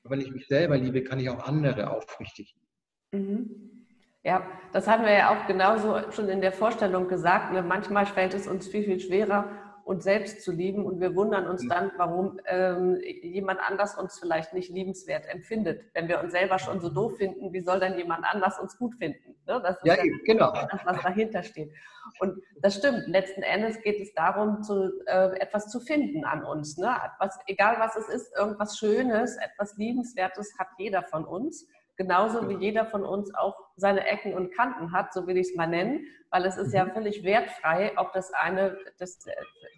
wenn 0.04 0.22
ich 0.22 0.32
mich 0.32 0.48
selber 0.48 0.78
liebe, 0.78 1.04
kann 1.04 1.20
ich 1.20 1.30
auch 1.30 1.46
andere 1.48 1.90
aufrichtig 1.92 2.56
lieben. 2.56 2.68
Mhm. 3.14 3.78
Ja, 4.24 4.46
das 4.74 4.88
haben 4.88 5.04
wir 5.04 5.14
ja 5.14 5.30
auch 5.30 5.48
genauso 5.48 6.12
schon 6.12 6.28
in 6.28 6.42
der 6.42 6.52
Vorstellung 6.52 7.08
gesagt. 7.08 7.54
Ne? 7.54 7.62
Manchmal 7.62 8.06
fällt 8.06 8.34
es 8.34 8.46
uns 8.46 8.68
viel, 8.68 8.84
viel 8.84 9.00
schwerer, 9.00 9.50
uns 9.86 10.04
selbst 10.04 10.42
zu 10.42 10.52
lieben 10.52 10.86
und 10.86 11.00
wir 11.00 11.16
wundern 11.16 11.48
uns 11.48 11.66
dann, 11.66 11.92
warum 11.96 12.38
ähm, 12.46 13.00
jemand 13.22 13.62
anders 13.62 13.98
uns 13.98 14.20
vielleicht 14.20 14.54
nicht 14.54 14.70
liebenswert 14.70 15.26
empfindet. 15.28 15.86
Wenn 15.94 16.10
wir 16.10 16.20
uns 16.20 16.34
selber 16.34 16.60
schon 16.60 16.82
so 16.82 16.90
doof 16.90 17.16
finden, 17.16 17.54
wie 17.54 17.62
soll 17.62 17.80
dann 17.80 17.98
jemand 17.98 18.26
anders 18.26 18.60
uns 18.60 18.78
gut 18.78 18.96
finden? 18.96 19.37
Ne? 19.48 19.62
Das 19.64 19.78
ist 19.78 19.86
ja, 19.86 19.96
ja 19.96 20.04
genau. 20.26 20.52
das, 20.52 20.86
was 20.86 21.02
dahinter 21.02 21.42
steht. 21.44 21.74
Und 22.20 22.42
das 22.62 22.76
stimmt. 22.76 23.08
Letzten 23.08 23.42
Endes 23.42 23.82
geht 23.82 24.00
es 24.02 24.14
darum, 24.14 24.62
zu, 24.62 24.92
äh, 25.06 25.40
etwas 25.40 25.70
zu 25.70 25.80
finden 25.80 26.26
an 26.26 26.44
uns. 26.44 26.78
Ne? 26.78 26.96
Was, 27.20 27.40
egal 27.48 27.78
was 27.80 27.96
es 27.96 28.10
ist, 28.10 28.36
irgendwas 28.38 28.78
Schönes, 28.78 29.38
etwas 29.38 29.78
Liebenswertes 29.78 30.58
hat 30.60 30.68
jeder 30.78 31.04
von 31.04 31.26
uns. 31.26 31.68
Genauso 31.96 32.48
wie 32.48 32.56
jeder 32.56 32.86
von 32.86 33.04
uns 33.04 33.34
auch 33.34 33.56
seine 33.76 34.06
Ecken 34.06 34.36
und 34.36 34.56
Kanten 34.56 34.92
hat, 34.92 35.14
so 35.14 35.26
will 35.26 35.36
ich 35.38 35.50
es 35.50 35.56
mal 35.56 35.66
nennen, 35.66 36.06
weil 36.30 36.46
es 36.46 36.56
ist 36.56 36.72
ja 36.72 36.86
mhm. 36.86 36.92
völlig 36.92 37.24
wertfrei, 37.24 37.92
ob 37.96 38.14
das 38.14 38.32
eine, 38.34 38.78
das, 39.00 39.26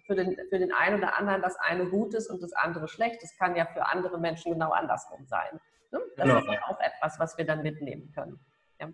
für, 0.06 0.16
den, 0.16 0.36
für 0.50 0.58
den 0.58 0.70
einen 0.72 0.98
oder 0.98 1.16
anderen 1.16 1.40
das 1.40 1.56
eine 1.56 1.86
gut 1.86 2.12
ist 2.12 2.28
und 2.28 2.42
das 2.42 2.52
andere 2.52 2.88
schlecht. 2.88 3.22
Das 3.22 3.34
kann 3.38 3.56
ja 3.56 3.64
für 3.64 3.86
andere 3.86 4.20
Menschen 4.20 4.52
genau 4.52 4.70
andersrum 4.72 5.24
sein. 5.26 5.60
Ne? 5.92 6.00
Das 6.16 6.28
ja. 6.28 6.38
ist 6.40 6.46
ja 6.46 6.60
auch 6.66 6.80
etwas, 6.80 7.18
was 7.18 7.38
wir 7.38 7.46
dann 7.46 7.62
mitnehmen 7.62 8.12
können. 8.14 8.38
Ja. 8.80 8.88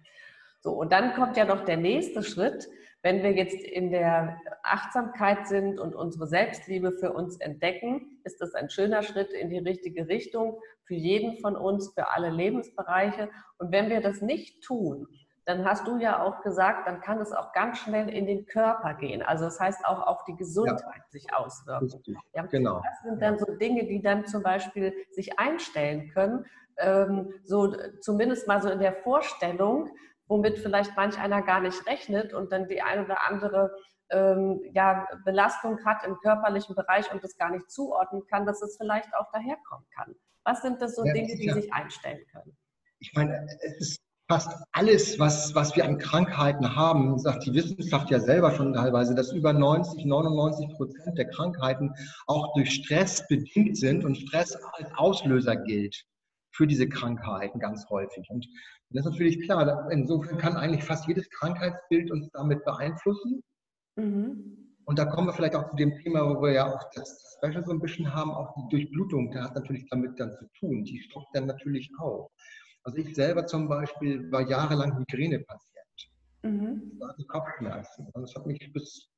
So, 0.67 0.73
und 0.73 0.91
dann 0.91 1.15
kommt 1.15 1.37
ja 1.37 1.45
noch 1.45 1.65
der 1.65 1.77
nächste 1.77 2.25
Schritt, 2.25 2.67
wenn 3.01 3.23
wir 3.23 3.31
jetzt 3.31 3.63
in 3.63 3.93
der 3.93 4.37
Achtsamkeit 4.65 5.47
sind 5.47 5.79
und 5.79 5.95
unsere 5.95 6.27
Selbstliebe 6.27 6.91
für 6.91 7.13
uns 7.13 7.39
entdecken, 7.39 8.19
ist 8.25 8.41
das 8.41 8.53
ein 8.55 8.69
schöner 8.69 9.05
Schritt 9.05 9.33
in 9.33 9.49
die 9.49 9.61
richtige 9.61 10.09
Richtung 10.09 10.59
für 10.83 10.97
jeden 10.97 11.39
von 11.39 11.55
uns, 11.55 11.93
für 11.95 12.09
alle 12.11 12.31
Lebensbereiche. 12.31 13.31
Und 13.59 13.71
wenn 13.71 13.91
wir 13.91 14.01
das 14.01 14.23
nicht 14.23 14.65
tun, 14.65 15.07
dann 15.45 15.65
hast 15.65 15.87
du 15.87 15.99
ja 15.99 16.21
auch 16.21 16.43
gesagt, 16.43 16.89
dann 16.89 17.01
kann 17.01 17.21
es 17.21 17.31
auch 17.31 17.53
ganz 17.53 17.79
schnell 17.79 18.09
in 18.09 18.27
den 18.27 18.47
Körper 18.47 18.95
gehen. 18.95 19.23
Also 19.23 19.45
das 19.45 19.61
heißt 19.61 19.87
auch 19.87 20.05
auf 20.05 20.25
die 20.25 20.35
Gesundheit 20.35 20.83
ja. 20.83 21.11
sich 21.11 21.33
auswirken. 21.33 22.19
Ja, 22.35 22.45
genau. 22.47 22.83
Das 22.83 23.03
sind 23.05 23.23
dann 23.23 23.39
so 23.39 23.55
Dinge, 23.55 23.85
die 23.85 24.03
dann 24.03 24.27
zum 24.27 24.43
Beispiel 24.43 24.93
sich 25.13 25.39
einstellen 25.39 26.11
können, 26.13 26.45
ähm, 26.79 27.33
so 27.45 27.73
zumindest 28.01 28.49
mal 28.49 28.61
so 28.61 28.69
in 28.69 28.81
der 28.81 28.95
Vorstellung, 28.95 29.91
womit 30.29 30.59
vielleicht 30.59 30.97
manch 30.97 31.19
einer 31.19 31.43
gar 31.43 31.61
nicht 31.61 31.87
rechnet 31.87 32.35
und 32.35 32.53
dann 32.53 32.69
die 32.69 32.83
ein 32.83 33.05
oder 33.05 33.27
andere 33.29 33.75
ähm, 34.11 34.61
ja, 34.73 35.07
Belastung 35.25 35.85
hat 35.85 36.05
im 36.05 36.17
körperlichen 36.17 36.75
Bereich 36.75 37.13
und 37.13 37.23
das 37.25 37.37
gar 37.37 37.51
nicht 37.51 37.71
zuordnen 37.71 38.27
kann, 38.27 38.47
dass 38.47 38.63
es 38.63 38.77
vielleicht 38.77 39.13
auch 39.15 39.31
daherkommen 39.33 39.87
kann. 39.95 40.15
Was 40.45 40.63
sind 40.63 40.81
das 40.81 40.95
so 40.95 41.05
ja, 41.05 41.13
Dinge, 41.13 41.35
die 41.37 41.51
sich 41.51 41.73
einstellen 41.73 42.25
können? 42.31 42.57
Ich 43.01 43.13
meine, 43.15 43.47
es 43.61 43.81
ist 43.81 44.01
fast 44.29 44.53
alles, 44.73 45.19
was, 45.19 45.55
was 45.55 45.77
wir 45.77 45.85
an 45.85 45.99
Krankheiten 45.99 46.75
haben, 46.75 47.19
sagt 47.19 47.47
die 47.47 47.55
Wissenschaft 47.55 48.11
ja 48.11 48.19
selber 48.19 48.53
schon 48.53 48.73
teilweise, 48.73 49.15
dass 49.15 49.33
über 49.33 49.53
90, 49.53 50.05
99 50.05 50.77
Prozent 50.77 51.19
der 51.19 51.29
Krankheiten 51.29 51.93
auch 52.27 52.55
durch 52.55 52.73
Stress 52.73 53.27
bedingt 53.29 53.77
sind 53.77 54.05
und 54.05 54.17
Stress 54.17 54.57
als 54.73 54.91
Auslöser 54.97 55.57
gilt 55.57 56.07
für 56.57 56.67
diese 56.67 56.89
Krankheiten 56.89 57.59
ganz 57.59 57.89
häufig. 57.91 58.29
Und 58.31 58.47
das 58.91 59.05
ist 59.05 59.13
natürlich 59.13 59.41
klar, 59.43 59.91
insofern 59.91 60.39
kann 60.39 60.57
eigentlich 60.57 60.85
fast 60.85 61.07
jedes 61.07 61.29
Krankheitsbild 61.31 62.11
uns 62.11 62.31
damit 62.33 62.65
beeinflussen. 62.65 63.43
Mhm. 63.97 64.75
Und 64.85 64.99
da 64.99 65.05
kommen 65.05 65.27
wir 65.27 65.35
vielleicht 65.35 65.57
auch 65.57 65.69
zu 65.69 65.77
dem 65.77 65.97
Thema, 65.97 66.29
wo 66.29 66.43
wir 66.43 66.53
ja 66.53 66.73
auch 66.73 66.83
das 66.95 67.37
Special 67.37 67.65
so 67.65 67.73
ein 67.73 67.81
bisschen 67.81 68.15
haben, 68.15 68.31
auch 68.31 68.55
die 68.55 68.69
Durchblutung, 68.71 69.31
der 69.33 69.43
hat 69.45 69.55
natürlich 69.55 69.87
damit 69.91 70.19
dann 70.19 70.33
zu 70.33 70.47
tun. 70.59 70.85
Die 70.85 71.01
stockt 71.01 71.35
dann 71.35 71.47
natürlich 71.47 71.91
auch. 72.01 72.31
Also 72.85 72.99
ich 72.99 73.15
selber 73.15 73.47
zum 73.47 73.69
Beispiel 73.69 74.31
war 74.31 74.49
jahrelang 74.49 74.97
Migränepatient. 74.97 76.11
Mhm. 76.43 76.99
Das 77.01 77.09
hatte 77.11 77.25
Kopfschmerzen. 77.25 78.07
Also 78.15 78.21
das 78.21 78.35
hat 78.37 78.47
mich 78.47 78.73
bis 78.73 79.09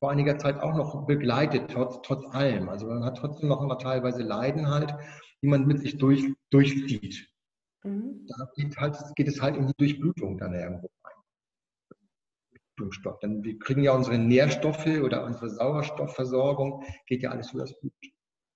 vor 0.00 0.10
einiger 0.10 0.38
Zeit 0.38 0.60
auch 0.60 0.74
noch 0.74 1.06
begleitet, 1.06 1.70
trotz, 1.72 2.00
trotz 2.02 2.24
allem. 2.34 2.68
Also 2.68 2.86
man 2.86 3.04
hat 3.04 3.18
trotzdem 3.18 3.48
noch 3.48 3.62
immer 3.62 3.78
teilweise 3.78 4.22
Leiden 4.22 4.68
halt, 4.68 4.94
die 5.42 5.48
man 5.48 5.66
mit 5.66 5.80
sich 5.80 5.98
durch, 5.98 6.24
durchzieht. 6.50 7.28
Mhm. 7.84 8.26
Da 8.26 8.48
geht, 8.56 8.76
halt, 8.76 8.96
geht, 9.16 9.28
es 9.28 9.40
halt 9.40 9.56
in 9.56 9.66
die 9.66 9.74
Durchblutung 9.76 10.38
dann 10.38 10.54
irgendwo 10.54 10.88
rein. 11.04 11.14
Durchblutungsstoff. 12.78 13.18
Denn 13.20 13.42
wir 13.42 13.58
kriegen 13.58 13.82
ja 13.82 13.92
unsere 13.92 14.18
Nährstoffe 14.18 14.86
oder 14.86 15.24
unsere 15.24 15.50
Sauerstoffversorgung, 15.50 16.84
geht 17.06 17.22
ja 17.22 17.30
alles 17.30 17.52
über 17.52 17.62
das 17.62 17.78
Blut. 17.80 17.92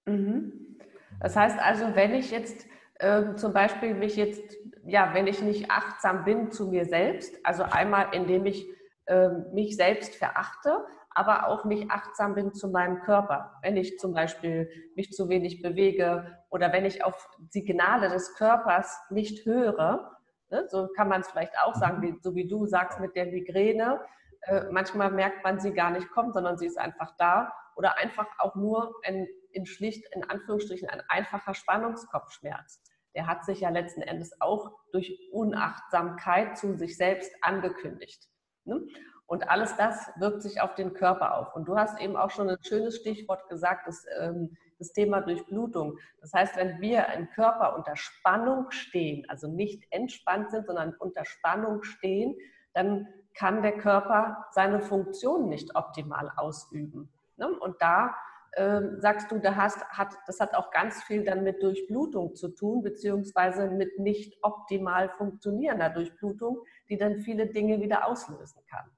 Mhm. 0.06 0.78
Das 1.20 1.36
heißt 1.36 1.58
also, 1.58 1.94
wenn 1.94 2.14
ich 2.14 2.30
jetzt 2.30 2.66
äh, 2.94 3.34
zum 3.34 3.52
Beispiel 3.52 3.94
mich 3.94 4.16
jetzt, 4.16 4.56
ja, 4.84 5.12
wenn 5.14 5.26
ich 5.26 5.42
nicht 5.42 5.70
achtsam 5.70 6.24
bin 6.24 6.50
zu 6.50 6.68
mir 6.68 6.84
selbst, 6.84 7.34
also 7.44 7.64
einmal 7.64 8.08
indem 8.12 8.46
ich 8.46 8.66
äh, 9.06 9.28
mich 9.52 9.76
selbst 9.76 10.14
verachte, 10.14 10.84
aber 11.14 11.46
auch 11.48 11.64
nicht 11.64 11.90
achtsam 11.90 12.34
bin 12.34 12.52
zu 12.54 12.68
meinem 12.68 13.00
Körper. 13.00 13.58
Wenn 13.62 13.76
ich 13.76 13.98
zum 13.98 14.14
Beispiel 14.14 14.70
mich 14.94 15.12
zu 15.12 15.28
wenig 15.28 15.62
bewege 15.62 16.38
oder 16.50 16.72
wenn 16.72 16.84
ich 16.84 17.04
auf 17.04 17.28
Signale 17.50 18.08
des 18.08 18.34
Körpers 18.34 19.00
nicht 19.10 19.44
höre, 19.44 20.16
ne, 20.50 20.66
so 20.68 20.88
kann 20.96 21.08
man 21.08 21.22
es 21.22 21.28
vielleicht 21.28 21.54
auch 21.64 21.74
sagen, 21.74 21.98
mhm. 21.98 22.02
wie, 22.02 22.18
so 22.22 22.34
wie 22.34 22.48
du 22.48 22.66
sagst 22.66 23.00
mit 23.00 23.16
der 23.16 23.26
Migräne. 23.26 24.00
Äh, 24.42 24.64
manchmal 24.70 25.10
merkt 25.10 25.44
man 25.44 25.60
sie 25.60 25.72
gar 25.72 25.90
nicht 25.90 26.10
kommt, 26.10 26.34
sondern 26.34 26.58
sie 26.58 26.66
ist 26.66 26.78
einfach 26.78 27.14
da 27.18 27.52
oder 27.76 27.98
einfach 27.98 28.26
auch 28.38 28.54
nur 28.54 28.94
ein, 29.04 29.26
in 29.50 29.66
schlicht, 29.66 30.06
in 30.14 30.24
Anführungsstrichen, 30.24 30.88
ein 30.88 31.02
einfacher 31.08 31.54
Spannungskopfschmerz. 31.54 32.82
Der 33.14 33.26
hat 33.26 33.44
sich 33.44 33.60
ja 33.60 33.70
letzten 33.70 34.02
Endes 34.02 34.40
auch 34.40 34.72
durch 34.92 35.28
Unachtsamkeit 35.32 36.56
zu 36.56 36.76
sich 36.76 36.96
selbst 36.96 37.30
angekündigt. 37.42 38.28
Ne? 38.64 38.86
Und 39.32 39.48
alles 39.48 39.74
das 39.76 40.10
wirkt 40.16 40.42
sich 40.42 40.60
auf 40.60 40.74
den 40.74 40.92
Körper 40.92 41.38
auf. 41.38 41.56
Und 41.56 41.66
du 41.66 41.74
hast 41.74 41.98
eben 42.02 42.18
auch 42.18 42.30
schon 42.30 42.50
ein 42.50 42.58
schönes 42.60 42.96
Stichwort 42.96 43.48
gesagt, 43.48 43.86
das, 43.86 44.04
ähm, 44.20 44.58
das 44.78 44.92
Thema 44.92 45.22
Durchblutung. 45.22 45.96
Das 46.20 46.34
heißt, 46.34 46.54
wenn 46.58 46.82
wir 46.82 47.06
im 47.16 47.30
Körper 47.30 47.74
unter 47.74 47.96
Spannung 47.96 48.70
stehen, 48.72 49.24
also 49.30 49.48
nicht 49.48 49.84
entspannt 49.88 50.50
sind, 50.50 50.66
sondern 50.66 50.94
unter 50.98 51.24
Spannung 51.24 51.82
stehen, 51.82 52.36
dann 52.74 53.08
kann 53.32 53.62
der 53.62 53.78
Körper 53.78 54.48
seine 54.50 54.82
Funktion 54.82 55.48
nicht 55.48 55.76
optimal 55.76 56.30
ausüben. 56.36 57.10
Ne? 57.38 57.48
Und 57.58 57.80
da 57.80 58.14
ähm, 58.58 59.00
sagst 59.00 59.32
du, 59.32 59.38
das 59.38 59.56
hat 59.56 60.54
auch 60.54 60.70
ganz 60.70 61.04
viel 61.04 61.24
dann 61.24 61.42
mit 61.42 61.62
Durchblutung 61.62 62.34
zu 62.34 62.50
tun, 62.50 62.82
beziehungsweise 62.82 63.70
mit 63.70 63.98
nicht 63.98 64.36
optimal 64.42 65.08
funktionierender 65.08 65.88
Durchblutung, 65.88 66.58
die 66.90 66.98
dann 66.98 67.20
viele 67.20 67.46
Dinge 67.46 67.80
wieder 67.80 68.06
auslösen 68.06 68.60
kann. 68.68 68.90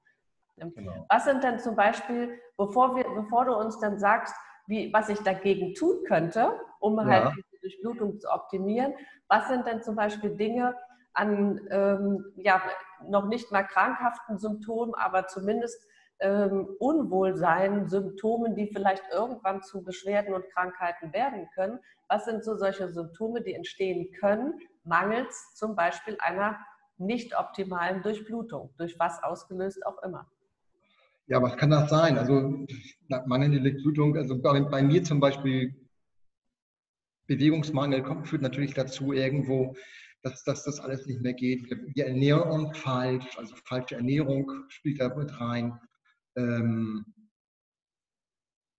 Genau. 0.57 1.05
Was 1.09 1.25
sind 1.25 1.43
denn 1.43 1.59
zum 1.59 1.75
Beispiel, 1.75 2.39
bevor, 2.57 2.95
wir, 2.95 3.03
bevor 3.03 3.45
du 3.45 3.55
uns 3.55 3.79
dann 3.79 3.99
sagst, 3.99 4.33
wie, 4.67 4.91
was 4.93 5.09
ich 5.09 5.19
dagegen 5.19 5.73
tun 5.75 6.03
könnte, 6.07 6.59
um 6.79 6.97
ja. 6.97 7.05
halt 7.05 7.35
die 7.35 7.59
Durchblutung 7.59 8.19
zu 8.19 8.29
optimieren, 8.31 8.93
was 9.27 9.47
sind 9.47 9.67
denn 9.67 9.81
zum 9.81 9.95
Beispiel 9.95 10.35
Dinge 10.35 10.75
an 11.13 11.67
ähm, 11.71 12.25
ja, 12.37 12.61
noch 13.07 13.27
nicht 13.27 13.51
mal 13.51 13.63
krankhaften 13.63 14.37
Symptomen, 14.37 14.93
aber 14.95 15.27
zumindest 15.27 15.85
ähm, 16.19 16.67
Unwohlsein, 16.79 17.87
Symptomen, 17.87 18.55
die 18.55 18.67
vielleicht 18.67 19.03
irgendwann 19.11 19.61
zu 19.61 19.83
Beschwerden 19.83 20.33
und 20.33 20.49
Krankheiten 20.51 21.13
werden 21.13 21.49
können. 21.53 21.79
Was 22.07 22.25
sind 22.25 22.43
so 22.43 22.55
solche 22.55 22.89
Symptome, 22.89 23.41
die 23.41 23.53
entstehen 23.53 24.11
können, 24.19 24.59
mangels 24.83 25.55
zum 25.55 25.75
Beispiel 25.75 26.17
einer 26.19 26.57
nicht 26.97 27.37
optimalen 27.37 28.01
Durchblutung, 28.01 28.73
durch 28.77 28.97
was 28.99 29.21
ausgelöst 29.23 29.85
auch 29.85 30.01
immer? 30.03 30.29
Ja, 31.27 31.41
was 31.41 31.57
kann 31.57 31.71
das 31.71 31.89
sein? 31.89 32.17
Also 32.17 32.65
mangelnde 33.25 33.61
Durchblutung, 33.61 34.15
also 34.15 34.39
bei, 34.39 34.61
bei 34.61 34.83
mir 34.83 35.03
zum 35.03 35.19
Beispiel 35.19 35.73
Bewegungsmangel 37.27 38.03
kommt, 38.03 38.27
führt 38.27 38.43
natürlich 38.43 38.75
dazu 38.75 39.11
irgendwo, 39.11 39.75
dass, 40.21 40.43
dass 40.43 40.63
das 40.63 40.79
alles 40.79 41.05
nicht 41.07 41.21
mehr 41.21 41.33
geht. 41.33 41.67
Wir 41.95 42.05
ernähren 42.07 42.73
falsch, 42.75 43.37
also 43.37 43.55
falsche 43.65 43.95
Ernährung 43.95 44.51
spielt 44.69 44.99
da 44.99 45.15
mit 45.15 45.39
rein. 45.39 45.79
Ähm, 46.35 47.05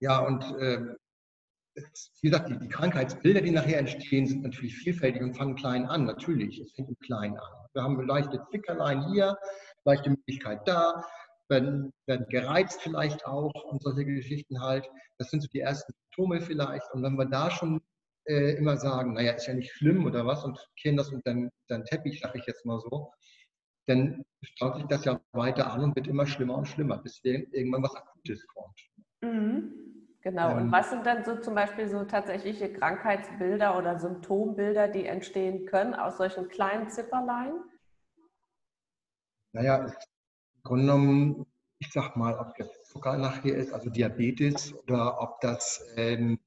ja, 0.00 0.18
und 0.18 0.44
äh, 0.60 0.94
wie 2.20 2.30
gesagt, 2.30 2.48
die, 2.48 2.58
die, 2.58 2.68
Krankheitsbilder, 2.68 3.40
die 3.40 3.50
nachher 3.50 3.78
entstehen, 3.78 4.26
sind 4.26 4.42
natürlich 4.42 4.76
vielfältig 4.76 5.22
und 5.22 5.36
fangen 5.36 5.56
klein 5.56 5.86
an. 5.86 6.04
Natürlich, 6.04 6.60
es 6.60 6.72
fängt 6.72 6.88
im 6.88 6.98
Kleinen 6.98 7.36
an. 7.36 7.52
Wir 7.72 7.82
haben 7.82 8.06
leichte 8.06 8.40
Zickerlein 8.50 9.08
hier, 9.10 9.36
leichte 9.84 10.10
Möglichkeit 10.10 10.66
da, 10.66 11.04
werden, 11.48 11.92
werden 12.06 12.26
gereizt 12.28 12.80
vielleicht 12.82 13.26
auch 13.26 13.52
und 13.70 13.82
solche 13.82 14.04
Geschichten 14.04 14.60
halt. 14.60 14.88
Das 15.18 15.30
sind 15.30 15.42
so 15.42 15.48
die 15.48 15.60
ersten 15.60 15.92
Symptome 15.92 16.40
vielleicht. 16.40 16.92
Und 16.92 17.02
wenn 17.02 17.16
wir 17.16 17.26
da 17.26 17.50
schon 17.50 17.80
äh, 18.24 18.56
immer 18.56 18.76
sagen, 18.76 19.14
naja, 19.14 19.32
ist 19.32 19.46
ja 19.46 19.54
nicht 19.54 19.72
schlimm 19.72 20.04
oder 20.06 20.26
was 20.26 20.44
und 20.44 20.58
kehren 20.80 20.96
das 20.96 21.10
unter 21.10 21.32
den 21.32 21.84
Teppich, 21.84 22.20
sage 22.20 22.38
ich 22.38 22.46
jetzt 22.46 22.64
mal 22.64 22.80
so, 22.80 23.12
dann 23.86 24.24
staut 24.42 24.76
sich 24.76 24.86
das 24.86 25.04
ja 25.04 25.20
weiter 25.32 25.72
an 25.72 25.84
und 25.84 25.96
wird 25.96 26.08
immer 26.08 26.26
schlimmer 26.26 26.56
und 26.56 26.66
schlimmer, 26.66 26.98
bis 26.98 27.20
irgendwann 27.22 27.82
was 27.82 27.94
Akutes 27.94 28.44
kommt. 28.48 28.80
Mhm. 29.22 29.86
Genau. 30.26 30.50
Ähm, 30.50 30.56
und 30.56 30.72
was 30.72 30.90
sind 30.90 31.06
dann 31.06 31.24
so 31.24 31.36
zum 31.36 31.54
Beispiel 31.54 31.88
so 31.88 32.02
tatsächliche 32.04 32.72
Krankheitsbilder 32.72 33.78
oder 33.78 34.00
Symptombilder, 34.00 34.88
die 34.88 35.06
entstehen 35.06 35.66
können 35.66 35.94
aus 35.94 36.16
solchen 36.16 36.48
kleinen 36.48 36.90
Zipperlein? 36.90 37.54
Naja, 39.52 39.86
im 39.86 39.92
Grunde 40.66 40.84
genommen, 40.84 41.46
ich 41.78 41.90
sag 41.92 42.16
mal, 42.16 42.38
ob 42.38 42.56
das 42.56 42.68
Zucker 42.84 43.16
nachher 43.16 43.56
ist, 43.56 43.72
also 43.72 43.90
Diabetes, 43.90 44.74
oder 44.84 45.20
ob 45.20 45.40
das 45.40 45.82
ähm, 45.96 46.38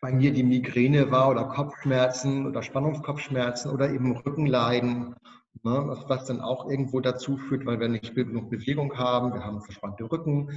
bei 0.00 0.12
mir 0.12 0.32
die 0.32 0.42
Migräne 0.42 1.10
war 1.10 1.30
oder 1.30 1.44
Kopfschmerzen 1.46 2.46
oder 2.46 2.62
Spannungskopfschmerzen 2.62 3.70
oder 3.70 3.90
eben 3.90 4.16
Rückenleiden 4.16 5.16
Ne, 5.62 5.82
was, 5.86 6.08
was, 6.10 6.26
dann 6.26 6.42
auch 6.42 6.68
irgendwo 6.68 7.00
dazu 7.00 7.38
führt, 7.38 7.64
weil 7.64 7.80
wir 7.80 7.88
nicht 7.88 8.14
genug 8.14 8.50
Bewegung 8.50 8.98
haben, 8.98 9.32
wir 9.32 9.44
haben 9.44 9.62
verspannte 9.62 10.04
Rücken. 10.04 10.50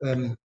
Ähm, 0.00 0.36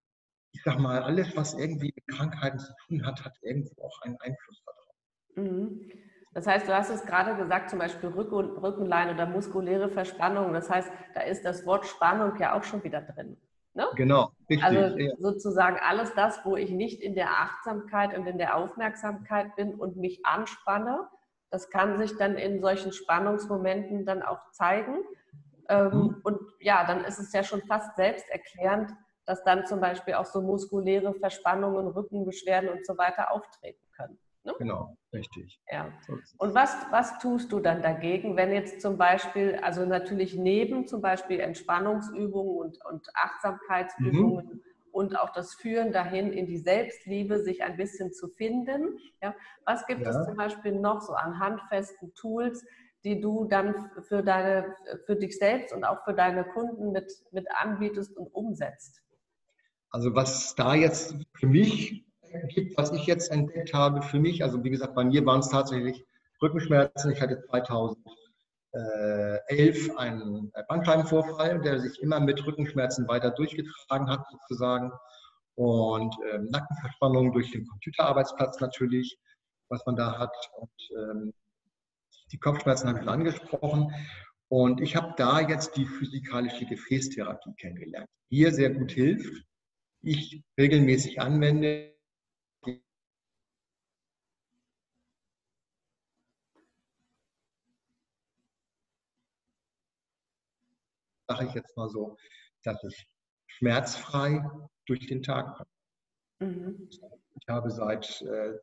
ich 0.51 0.63
sag 0.63 0.79
mal, 0.79 1.03
alles, 1.03 1.35
was 1.35 1.53
irgendwie 1.53 1.93
mit 1.93 2.07
Krankheiten 2.07 2.57
zu 2.57 2.73
tun 2.87 3.05
hat, 3.05 3.23
hat 3.23 3.37
irgendwo 3.41 3.83
auch 3.83 4.01
einen 4.01 4.17
Einfluss 4.19 4.63
darauf. 4.65 4.95
Mhm. 5.35 5.91
Das 6.33 6.45
heißt, 6.45 6.67
du 6.67 6.75
hast 6.75 6.89
es 6.89 7.05
gerade 7.05 7.35
gesagt, 7.35 7.69
zum 7.69 7.79
Beispiel 7.79 8.09
Rücken, 8.09 8.57
Rückenlein 8.57 9.13
oder 9.13 9.25
muskuläre 9.25 9.89
Verspannung. 9.89 10.53
Das 10.53 10.69
heißt, 10.69 10.91
da 11.15 11.21
ist 11.21 11.43
das 11.43 11.65
Wort 11.65 11.87
Spannung 11.87 12.37
ja 12.39 12.57
auch 12.57 12.63
schon 12.63 12.83
wieder 12.83 13.01
drin. 13.01 13.37
Ne? 13.73 13.87
Genau, 13.95 14.31
richtig. 14.49 14.63
Also 14.63 14.95
sozusagen 15.17 15.77
alles 15.81 16.13
das, 16.13 16.43
wo 16.45 16.55
ich 16.55 16.69
nicht 16.69 17.01
in 17.01 17.15
der 17.15 17.29
Achtsamkeit 17.29 18.17
und 18.17 18.27
in 18.27 18.37
der 18.37 18.55
Aufmerksamkeit 18.55 19.55
bin 19.55 19.75
und 19.75 19.95
mich 19.95 20.25
anspanne, 20.25 21.07
das 21.49 21.69
kann 21.69 21.97
sich 21.97 22.15
dann 22.17 22.35
in 22.35 22.61
solchen 22.61 22.91
Spannungsmomenten 22.91 24.05
dann 24.05 24.21
auch 24.21 24.51
zeigen. 24.51 24.97
Ähm, 25.67 25.91
mhm. 25.91 26.21
Und 26.23 26.39
ja, 26.59 26.85
dann 26.85 27.03
ist 27.05 27.19
es 27.19 27.33
ja 27.33 27.43
schon 27.43 27.61
fast 27.63 27.95
selbsterklärend, 27.95 28.91
dass 29.25 29.43
dann 29.43 29.65
zum 29.65 29.79
Beispiel 29.79 30.15
auch 30.15 30.25
so 30.25 30.41
muskuläre 30.41 31.13
Verspannungen, 31.13 31.87
Rückenbeschwerden 31.87 32.69
und 32.69 32.85
so 32.85 32.97
weiter 32.97 33.31
auftreten 33.31 33.85
können. 33.95 34.19
Ne? 34.43 34.53
Genau, 34.57 34.95
richtig. 35.13 35.59
Ja. 35.69 35.91
Und 36.37 36.55
was, 36.55 36.75
was 36.91 37.19
tust 37.19 37.51
du 37.51 37.59
dann 37.59 37.81
dagegen, 37.81 38.35
wenn 38.35 38.51
jetzt 38.53 38.81
zum 38.81 38.97
Beispiel, 38.97 39.59
also 39.61 39.85
natürlich 39.85 40.35
neben 40.35 40.87
zum 40.87 41.01
Beispiel 41.01 41.39
Entspannungsübungen 41.39 42.55
und, 42.57 42.85
und 42.85 43.07
Achtsamkeitsübungen 43.15 44.45
mhm 44.45 44.61
und 44.91 45.17
auch 45.19 45.31
das 45.31 45.53
Führen 45.55 45.91
dahin 45.91 46.33
in 46.33 46.45
die 46.45 46.57
Selbstliebe, 46.57 47.39
sich 47.39 47.63
ein 47.63 47.77
bisschen 47.77 48.11
zu 48.13 48.27
finden. 48.29 48.97
Ja, 49.21 49.35
was 49.65 49.85
gibt 49.85 50.01
ja. 50.01 50.09
es 50.09 50.25
zum 50.25 50.35
Beispiel 50.35 50.73
noch 50.73 51.01
so 51.01 51.13
an 51.13 51.39
handfesten 51.39 52.13
Tools, 52.15 52.65
die 53.03 53.21
du 53.21 53.45
dann 53.45 53.91
für, 54.07 54.23
deine, 54.23 54.75
für 55.05 55.15
dich 55.15 55.37
selbst 55.37 55.73
und 55.73 55.83
auch 55.83 56.03
für 56.03 56.13
deine 56.13 56.43
Kunden 56.43 56.91
mit, 56.91 57.11
mit 57.31 57.47
anbietest 57.55 58.17
und 58.17 58.27
umsetzt? 58.33 59.01
Also 59.91 60.13
was 60.13 60.55
da 60.55 60.75
jetzt 60.75 61.15
für 61.33 61.47
mich 61.47 62.05
gibt, 62.49 62.77
was 62.77 62.91
ich 62.91 63.05
jetzt 63.05 63.31
entdeckt 63.31 63.73
habe 63.73 64.01
für 64.01 64.19
mich, 64.19 64.43
also 64.43 64.63
wie 64.63 64.69
gesagt, 64.69 64.95
bei 64.95 65.03
mir 65.03 65.25
waren 65.25 65.39
es 65.39 65.49
tatsächlich 65.49 66.05
Rückenschmerzen. 66.41 67.11
Ich 67.11 67.21
hatte 67.21 67.41
2000 67.49 67.97
2011 68.71 69.97
einen 69.97 70.51
Bandscheibenvorfall, 70.67 71.61
der 71.61 71.79
sich 71.79 72.01
immer 72.01 72.19
mit 72.19 72.45
Rückenschmerzen 72.45 73.07
weiter 73.07 73.31
durchgetragen 73.31 74.09
hat, 74.09 74.25
sozusagen. 74.31 74.91
Und 75.55 76.15
ähm, 76.31 76.47
Nackenverspannung 76.51 77.33
durch 77.33 77.51
den 77.51 77.67
Computerarbeitsplatz 77.67 78.59
natürlich, 78.61 79.17
was 79.67 79.85
man 79.85 79.95
da 79.95 80.17
hat. 80.17 80.33
Und 80.55 80.69
ähm, 80.97 81.33
die 82.31 82.37
Kopfschmerzen 82.37 82.87
habe 82.87 82.99
ich 82.99 83.05
schon 83.05 83.13
angesprochen. 83.13 83.93
Und 84.47 84.81
ich 84.81 84.95
habe 84.95 85.13
da 85.17 85.41
jetzt 85.41 85.75
die 85.75 85.85
physikalische 85.85 86.65
Gefäßtherapie 86.65 87.53
kennengelernt, 87.59 88.09
die 88.31 88.37
hier 88.37 88.53
sehr 88.53 88.69
gut 88.71 88.91
hilft. 88.91 89.43
Ich 90.01 90.43
regelmäßig 90.57 91.19
anwende, 91.19 91.93
sage 101.29 101.45
ich 101.45 101.53
jetzt 101.53 101.77
mal 101.77 101.89
so, 101.89 102.17
dass 102.63 102.83
ich 102.83 103.07
schmerzfrei 103.47 104.43
durch 104.85 105.07
den 105.07 105.21
Tag 105.21 105.55
komme. 105.55 105.69
Mhm. 106.51 106.89
Ich 106.89 107.47
habe 107.47 107.69
seit 107.69 108.21
äh, 108.21 108.57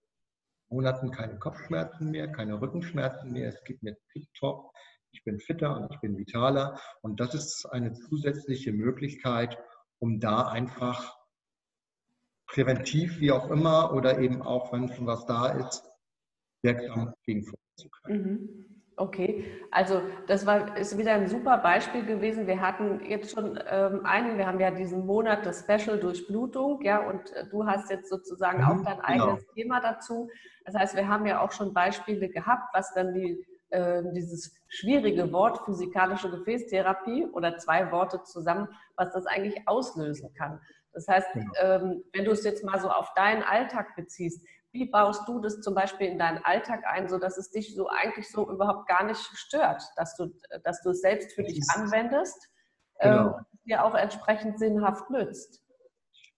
Monaten 0.69 1.11
keine 1.11 1.39
Kopfschmerzen 1.39 2.11
mehr, 2.11 2.31
keine 2.31 2.61
Rückenschmerzen 2.61 3.33
mehr. 3.33 3.49
Es 3.49 3.63
geht 3.65 3.83
mir 3.83 3.97
tiptop. 4.13 4.73
Ich 5.13 5.23
bin 5.25 5.39
fitter 5.39 5.77
und 5.77 5.93
ich 5.93 6.01
bin 6.01 6.19
vitaler. 6.19 6.81
Und 7.03 7.21
das 7.21 7.35
ist 7.35 7.67
eine 7.67 7.93
zusätzliche 7.93 8.73
Möglichkeit, 8.73 9.57
um 9.99 10.21
da 10.21 10.49
einfach 10.49 11.17
präventiv, 12.49 13.21
wie 13.21 13.33
auch 13.33 13.51
immer, 13.51 13.93
oder 13.95 14.19
eben 14.19 14.43
auch, 14.43 14.73
wenn 14.73 14.93
schon 14.93 15.07
was 15.07 15.25
da 15.27 15.49
ist, 15.49 15.85
wirksam 16.63 17.15
gegenvorgehen 17.25 17.77
zu 17.77 17.89
können. 17.91 18.23
Mhm. 18.23 18.66
Okay, 18.99 19.45
also 19.71 20.01
das 20.27 20.47
war, 20.47 20.75
ist 20.79 20.97
wieder 20.97 21.13
ein 21.13 21.29
super 21.29 21.59
Beispiel 21.59 22.07
gewesen. 22.07 22.47
Wir 22.47 22.63
hatten 22.63 23.05
jetzt 23.05 23.31
schon 23.31 23.61
ähm, 23.69 24.07
einen, 24.07 24.39
wir 24.39 24.47
haben 24.47 24.59
ja 24.59 24.71
diesen 24.71 25.05
Monat 25.05 25.45
das 25.45 25.61
Special 25.61 25.99
Durchblutung, 25.99 26.81
ja, 26.81 27.07
und 27.07 27.31
äh, 27.35 27.47
du 27.51 27.67
hast 27.67 27.91
jetzt 27.91 28.09
sozusagen 28.09 28.65
auch 28.65 28.77
mhm, 28.77 28.85
dein 28.85 28.97
genau. 28.97 29.07
eigenes 29.07 29.43
genau. 29.43 29.55
Thema 29.55 29.81
dazu. 29.81 30.31
Das 30.65 30.75
heißt, 30.75 30.97
wir 30.97 31.09
haben 31.09 31.27
ja 31.27 31.43
auch 31.43 31.53
schon 31.53 31.75
Beispiele 31.75 32.31
gehabt, 32.31 32.71
was 32.73 32.95
dann 32.95 33.13
die, 33.13 33.47
äh, 33.69 34.03
dieses 34.15 34.57
schwierige 34.69 35.31
Wort 35.31 35.67
physikalische 35.67 36.31
Gefäßtherapie 36.31 37.27
oder 37.35 37.59
zwei 37.59 37.93
Worte 37.93 38.23
zusammen, 38.23 38.67
was 38.97 39.13
das 39.13 39.27
eigentlich 39.27 39.69
auslösen 39.69 40.33
kann. 40.33 40.59
Das 40.95 41.07
heißt, 41.07 41.35
genau. 41.35 41.53
ähm, 41.61 42.05
wenn 42.15 42.25
du 42.25 42.31
es 42.31 42.45
jetzt 42.45 42.65
mal 42.65 42.81
so 42.81 42.89
auf 42.89 43.13
deinen 43.13 43.43
Alltag 43.43 43.95
beziehst, 43.95 44.43
wie 44.77 44.87
baust 44.87 45.27
du 45.27 45.41
das 45.41 45.61
zum 45.61 45.75
Beispiel 45.75 46.09
in 46.09 46.19
deinen 46.19 46.45
Alltag 46.45 46.85
ein, 46.87 47.09
sodass 47.09 47.39
es 47.39 47.51
dich 47.51 47.75
so 47.75 47.89
eigentlich 47.89 48.31
so 48.31 48.51
überhaupt 48.51 48.87
gar 48.87 49.05
nicht 49.05 49.21
stört, 49.21 49.83
dass 49.97 50.15
du, 50.17 50.33
dass 50.65 50.83
du 50.83 50.91
es 50.91 51.01
selbst 51.01 51.33
für 51.33 51.43
dich 51.43 51.65
anwendest 51.75 52.49
genau. 53.01 53.39
ähm, 53.39 53.45
dir 53.65 53.85
auch 53.85 53.95
entsprechend 53.95 54.59
sinnhaft 54.59 55.11
nützt? 55.11 55.63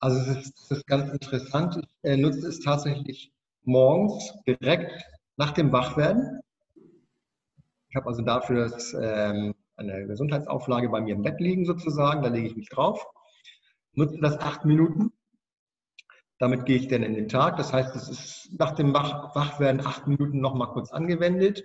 Also 0.01 0.19
es 0.19 0.39
ist, 0.39 0.71
das 0.71 0.79
ist 0.79 0.87
ganz 0.87 1.13
interessant. 1.13 1.77
Ich 1.77 2.11
äh, 2.11 2.17
nutze 2.17 2.47
es 2.47 2.61
tatsächlich 2.61 3.33
morgens 3.65 4.33
direkt 4.47 4.93
nach 5.37 5.51
dem 5.53 5.73
Wachwerden. 5.73 6.41
Ich 7.91 7.97
habe 7.97 8.07
also 8.07 8.23
dafür 8.23 8.69
das, 8.69 8.95
ähm, 8.95 9.55
eine 9.77 10.07
Gesundheitsauflage 10.07 10.89
bei 10.89 11.01
mir 11.01 11.15
im 11.15 11.23
Bett 11.23 11.41
liegen 11.41 11.65
sozusagen. 11.65 12.23
Da 12.23 12.29
lege 12.29 12.47
ich 12.47 12.57
mich 12.57 12.69
drauf. 12.69 13.05
Nutze 13.95 14.19
das 14.21 14.39
acht 14.39 14.65
Minuten 14.65 15.13
Damit 16.39 16.67
gehe 16.67 16.77
ich 16.77 16.89
dann 16.89 17.03
in 17.03 17.15
den 17.15 17.29
Tag. 17.29 17.57
Das 17.57 17.73
heißt, 17.73 17.97
es 17.97 18.09
ist 18.09 18.51
nach 18.59 18.73
dem 18.73 18.95
Wach 18.95 19.35
Wachwerden 19.35 19.85
acht 19.85 20.07
Minuten 20.07 20.41
nochmal 20.41 20.69
kurz 20.69 20.93
angewendet. 20.93 21.65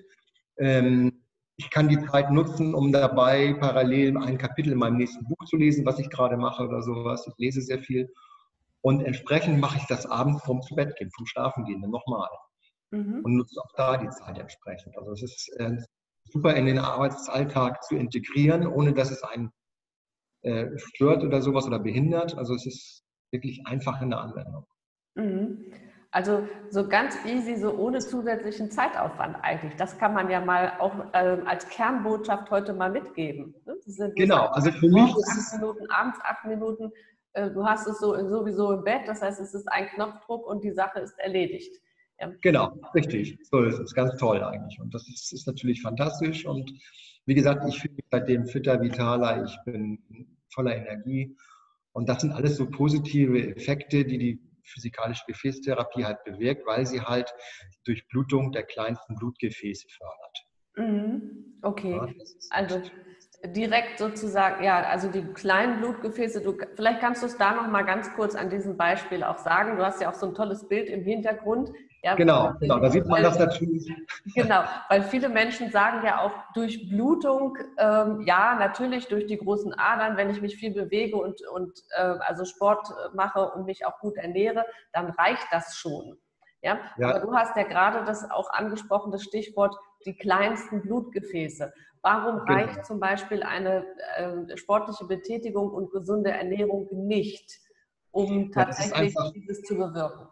Ähm, 0.58 1.24
ich 1.58 1.70
kann 1.70 1.88
die 1.88 2.04
Zeit 2.08 2.32
nutzen, 2.32 2.74
um 2.74 2.92
dabei 2.92 3.54
parallel 3.54 4.18
ein 4.18 4.40
Kapitel 4.40 4.74
in 4.74 4.80
meinem 4.80 4.98
nächsten 4.98 5.26
Buch 5.26 5.46
zu 5.46 5.58
lesen, 5.58 5.86
was 5.86 6.00
ich 6.00 6.10
gerade 6.10 6.38
mache 6.38 6.64
oder 6.64 6.82
sowas. 6.82 7.28
Ich 7.28 7.34
lese 7.38 7.62
sehr 7.62 7.80
viel. 7.80 8.12
Und 8.82 9.02
entsprechend 9.02 9.60
mache 9.60 9.78
ich 9.78 9.86
das 9.86 10.06
abends 10.06 10.44
vom 10.44 10.62
zu 10.62 10.76
Bett 10.76 10.96
gehen, 10.98 11.12
vom 11.16 11.26
Schlafen 11.28 11.64
gehen, 11.66 11.82
dann 11.82 11.92
nochmal. 11.92 12.30
Mhm. 12.92 13.22
Und 13.24 13.38
nutze 13.38 13.62
auch 13.62 13.72
da 13.78 13.98
die 13.98 14.10
Zeit 14.10 14.38
entsprechend. 14.38 14.98
Also 14.98 15.12
es 15.12 15.24
ist 15.24 15.50
äh, 15.60 15.78
super 16.26 16.56
in 16.56 16.66
den 16.66 16.80
Arbeitsalltag 16.80 17.84
zu 17.84 17.96
integrieren, 17.96 18.66
ohne 18.68 18.94
dass 18.94 19.12
es 19.12 19.24
einen 19.24 19.52
äh, 20.42 20.78
stört 20.78 21.24
oder 21.24 21.42
sowas 21.42 21.66
oder 21.66 21.80
behindert. 21.80 22.38
Also 22.38 22.56
es 22.56 22.66
ist 22.66 23.03
wirklich 23.34 23.65
einfach 23.67 24.02
in 24.02 24.12
der 24.12 24.22
Anwendung. 24.22 24.65
Mhm. 25.15 25.65
Also 26.12 26.48
so 26.69 26.88
ganz 26.88 27.15
easy, 27.26 27.56
so 27.56 27.76
ohne 27.76 27.98
zusätzlichen 27.98 28.69
Zeitaufwand 28.69 29.36
eigentlich. 29.41 29.76
Das 29.78 29.98
kann 29.98 30.13
man 30.13 30.30
ja 30.30 30.39
mal 30.39 30.74
auch 30.80 30.93
äh, 31.13 31.39
als 31.46 31.67
Kernbotschaft 31.69 32.52
heute 32.52 32.74
mal 32.74 32.91
mitgeben. 32.91 33.56
Ne? 33.65 34.13
genau, 34.15 34.46
also 34.50 34.72
für 34.72 34.89
mich 34.89 35.10
ist 35.15 35.28
acht 35.28 35.60
Minuten, 35.60 35.89
abends 35.89 36.19
acht 36.22 36.46
Minuten. 36.46 36.91
Äh, 37.34 37.50
du 37.50 37.65
hast 37.65 37.88
es 37.88 38.00
so 38.00 38.13
sowieso 38.30 38.74
im 38.74 38.84
Bett, 38.84 39.08
das 39.08 39.24
heißt, 39.24 39.41
es 39.41 39.56
ist 39.56 39.67
ein 39.72 39.88
Knopfdruck 39.88 40.46
und 40.46 40.63
die 40.63 40.72
Sache 40.72 41.00
ist 41.00 41.17
erledigt. 41.17 41.82
Ja. 42.19 42.32
Genau, 42.41 42.80
richtig. 42.93 43.39
So 43.50 43.63
ist 43.63 43.80
es. 43.80 43.93
Ganz 43.96 44.15
toll 44.17 44.43
eigentlich. 44.43 44.80
Und 44.80 44.93
das 44.93 45.08
ist, 45.10 45.34
ist 45.34 45.48
natürlich 45.48 45.82
fantastisch. 45.82 46.46
Und 46.46 46.72
wie 47.26 47.34
gesagt, 47.34 47.67
ich 47.67 47.82
fühle 47.82 47.96
mich 47.96 48.06
seitdem 48.12 48.46
fitter, 48.46 48.80
vitaler. 48.80 49.43
Ich 49.46 49.58
bin 49.65 49.98
voller 50.54 50.76
Energie. 50.76 51.36
Und 51.94 52.10
das 52.10 52.22
sind 52.22 52.32
alles 52.32 52.58
so 52.58 52.70
positive 52.70 53.56
Effekte, 53.56 54.04
die 54.04 54.18
die 54.18 54.40
physikalische 54.64 55.24
Gefäßtherapie 55.28 56.06
halt 56.06 56.24
bewirkt, 56.24 56.66
weil 56.66 56.86
sie 56.86 57.02
halt 57.02 57.34
die 57.74 57.84
Durchblutung 57.86 58.52
der 58.52 58.64
kleinsten 58.64 59.16
Blutgefäße 59.16 59.88
fördert. 59.90 60.46
Mhm. 60.76 61.60
Okay, 61.62 61.92
ja, 61.96 62.08
also 62.50 62.82
direkt 63.46 64.00
sozusagen, 64.00 64.64
ja, 64.64 64.84
also 64.84 65.10
die 65.10 65.22
kleinen 65.34 65.80
Blutgefäße, 65.80 66.42
du, 66.42 66.58
vielleicht 66.76 67.02
kannst 67.02 67.22
du 67.24 67.28
es 67.28 67.38
da 67.38 67.54
noch 67.54 67.68
mal 67.68 67.84
ganz 67.84 68.14
kurz 68.14 68.36
an 68.36 68.50
diesem 68.50 68.78
Beispiel 68.78 69.24
auch 69.24 69.38
sagen. 69.38 69.78
Du 69.78 69.86
hast 69.86 70.02
ja 70.02 70.10
auch 70.10 70.14
so 70.14 70.28
ein 70.28 70.34
tolles 70.34 70.68
Bild 70.68 70.88
im 70.88 71.04
Hintergrund. 71.04 71.72
Ja, 72.04 72.16
genau, 72.16 72.54
genau, 72.60 72.80
da 72.80 72.90
sieht 72.90 73.06
man 73.06 73.24
das 73.24 73.40
natürlich. 73.40 73.90
Genau, 74.36 74.64
weil 74.90 75.04
viele 75.04 75.30
Menschen 75.30 75.72
sagen 75.72 76.06
ja 76.06 76.22
auch 76.22 76.34
durch 76.54 76.90
Blutung, 76.90 77.58
ähm, 77.78 78.22
ja, 78.26 78.56
natürlich 78.56 79.08
durch 79.08 79.26
die 79.26 79.38
großen 79.38 79.74
Adern, 79.78 80.18
wenn 80.18 80.30
ich 80.30 80.42
mich 80.42 80.58
viel 80.58 80.74
bewege 80.74 81.18
und, 81.18 81.42
und 81.48 81.72
äh, 81.98 82.02
also 82.02 82.46
Sport 82.46 82.88
mache 83.14 83.52
und 83.52 83.66
mich 83.66 83.86
auch 83.86 84.00
gut 84.00 84.16
ernähre, 84.18 84.66
dann 84.92 85.12
reicht 85.12 85.48
das 85.52 85.76
schon. 85.76 86.18
Ja? 86.62 86.80
ja? 86.98 87.10
Aber 87.10 87.20
du 87.20 87.34
hast 87.34 87.56
ja 87.56 87.64
gerade 87.64 88.04
das 88.06 88.30
auch 88.32 88.50
angesprochen, 88.52 89.12
das 89.12 89.24
Stichwort 89.24 89.76
die 90.06 90.16
kleinsten 90.16 90.82
Blutgefäße. 90.82 91.74
Warum 92.02 92.46
genau. 92.46 92.60
reicht 92.60 92.86
zum 92.86 93.00
Beispiel 93.00 93.44
eine 93.44 93.86
äh, 94.18 94.58
sportliche 94.58 95.06
Betätigung 95.06 95.70
und 95.72 95.92
gesunde 95.92 96.32
Ernährung 96.32 96.88
nicht, 96.92 97.60
um 98.12 98.52
tatsächlich 98.52 99.13
ja, 99.13 99.32
dieses 99.32 99.62
zu 99.62 99.76
bewirken? 99.76 100.28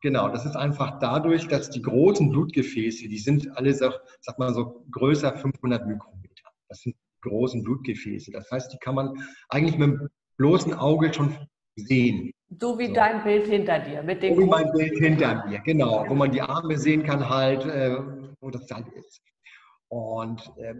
Genau, 0.00 0.28
das 0.28 0.44
ist 0.44 0.54
einfach 0.54 0.98
dadurch, 1.00 1.48
dass 1.48 1.70
die 1.70 1.82
großen 1.82 2.30
Blutgefäße, 2.30 3.08
die 3.08 3.18
sind 3.18 3.56
alle, 3.56 3.74
sag, 3.74 4.00
sag 4.20 4.38
mal 4.38 4.54
so, 4.54 4.84
größer 4.92 5.34
500 5.34 5.86
Mikrometer. 5.86 6.50
Das 6.68 6.82
sind 6.82 6.94
die 6.94 7.28
großen 7.28 7.64
Blutgefäße. 7.64 8.30
Das 8.30 8.50
heißt, 8.50 8.72
die 8.72 8.78
kann 8.78 8.94
man 8.94 9.14
eigentlich 9.48 9.76
mit 9.76 9.88
dem 9.88 10.08
bloßen 10.36 10.74
Auge 10.74 11.12
schon 11.12 11.34
sehen. 11.74 12.32
So 12.60 12.78
wie 12.78 12.88
so. 12.88 12.92
dein 12.94 13.24
Bild 13.24 13.46
hinter 13.46 13.80
dir. 13.80 14.02
Mit 14.02 14.22
den 14.22 14.36
so 14.36 14.42
wie 14.42 14.46
mein 14.46 14.70
Bild 14.72 14.98
hinter 14.98 15.44
mir, 15.46 15.58
genau. 15.60 16.04
Wo 16.08 16.14
man 16.14 16.30
die 16.30 16.42
Arme 16.42 16.78
sehen 16.78 17.02
kann 17.02 17.28
halt, 17.28 17.64
äh, 17.66 17.96
wo 18.40 18.50
das 18.50 18.70
halt 18.70 18.88
ist. 18.94 19.22
Und 19.88 20.52
äh, 20.58 20.74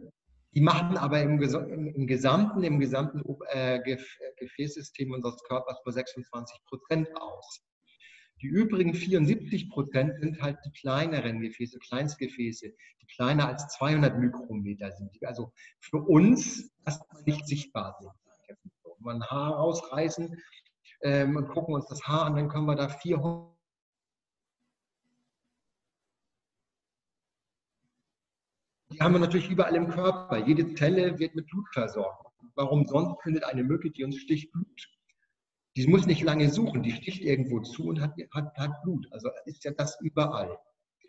die 0.54 0.60
machen 0.60 0.96
aber 0.96 1.20
im, 1.20 1.40
im, 1.42 1.94
im, 1.94 2.06
gesamten, 2.06 2.62
im 2.62 2.80
gesamten 2.80 3.22
äh, 3.50 3.80
Gefäßsystem 4.38 5.12
unseres 5.12 5.42
Körpers 5.44 5.78
nur 5.84 5.92
26 5.92 6.58
Prozent 6.66 7.08
aus. 7.16 7.62
Die 8.40 8.46
übrigen 8.46 8.94
74 8.94 9.68
Prozent 9.70 10.20
sind 10.20 10.40
halt 10.40 10.58
die 10.64 10.70
kleineren 10.70 11.40
Gefäße, 11.40 11.78
Kleinstgefäße, 11.80 12.68
die 12.68 13.06
kleiner 13.06 13.48
als 13.48 13.66
200 13.76 14.18
Mikrometer 14.18 14.92
sind, 14.92 15.10
die 15.14 15.26
also 15.26 15.52
für 15.80 15.98
uns 15.98 16.70
erstmal 16.86 17.22
nicht 17.24 17.46
sichtbar 17.46 17.96
sind. 18.00 18.12
Wenn 18.84 19.04
wir 19.04 19.12
ein 19.12 19.24
Haar 19.24 19.54
rausreißen 19.54 20.40
ähm, 21.02 21.36
und 21.36 21.48
gucken 21.48 21.74
uns 21.74 21.86
das 21.86 22.02
Haar 22.04 22.26
an, 22.26 22.36
dann 22.36 22.48
können 22.48 22.66
wir 22.66 22.76
da 22.76 22.88
400 22.88 23.57
Die 28.98 29.04
haben 29.04 29.12
wir 29.12 29.20
natürlich 29.20 29.48
überall 29.48 29.76
im 29.76 29.88
Körper. 29.88 30.44
Jede 30.44 30.74
Zelle 30.74 31.16
wird 31.20 31.36
mit 31.36 31.46
Blut 31.46 31.68
versorgt. 31.72 32.26
Warum 32.56 32.84
sonst 32.84 33.22
findet 33.22 33.44
eine 33.44 33.62
Mücke, 33.62 33.92
die 33.92 34.02
uns 34.02 34.16
sticht, 34.16 34.50
Blut? 34.50 34.88
Die 35.76 35.86
muss 35.86 36.06
nicht 36.06 36.24
lange 36.24 36.50
suchen, 36.50 36.82
die 36.82 36.90
sticht 36.90 37.22
irgendwo 37.22 37.60
zu 37.60 37.86
und 37.86 38.00
hat, 38.00 38.14
hat, 38.34 38.56
hat 38.56 38.82
Blut. 38.82 39.06
Also 39.12 39.30
ist 39.44 39.62
ja 39.62 39.70
das 39.70 40.00
überall. 40.00 40.58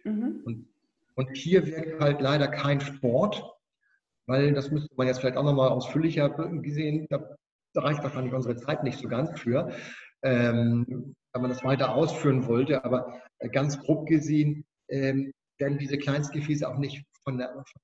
Mhm. 0.03 0.41
Und, 0.45 0.67
und 1.15 1.35
hier 1.35 1.65
wirkt 1.65 1.99
halt 1.99 2.21
leider 2.21 2.47
kein 2.47 2.79
Sport, 2.79 3.43
weil 4.27 4.53
das 4.53 4.69
müsste 4.69 4.93
man 4.95 5.07
jetzt 5.07 5.21
vielleicht 5.21 5.37
auch 5.37 5.43
nochmal 5.43 5.69
ausführlicher 5.69 6.29
gesehen, 6.61 7.07
da, 7.09 7.35
reicht 7.73 8.03
wahrscheinlich 8.03 8.33
unsere 8.33 8.57
Zeit 8.57 8.83
nicht 8.83 8.99
so 8.99 9.07
ganz 9.07 9.39
für, 9.39 9.71
ähm, 10.21 11.15
wenn 11.33 11.41
man 11.41 11.49
das 11.49 11.63
weiter 11.63 11.95
ausführen 11.95 12.45
wollte. 12.45 12.85
Aber 12.85 13.19
äh, 13.39 13.49
ganz 13.49 13.79
grob 13.79 14.05
gesehen 14.05 14.65
ähm, 14.89 15.31
werden 15.57 15.79
diese 15.79 15.97
Kleinstgefäße 15.97 16.69
auch 16.69 16.77
nicht 16.77 17.08
von, 17.29 17.37
der, 17.37 17.49
von 17.53 17.81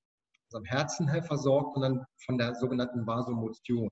unserem 0.50 0.64
Herzen 0.64 1.08
her 1.08 1.22
versorgt, 1.22 1.74
sondern 1.74 2.04
von 2.24 2.38
der 2.38 2.54
sogenannten 2.56 3.06
Vasomotion, 3.06 3.88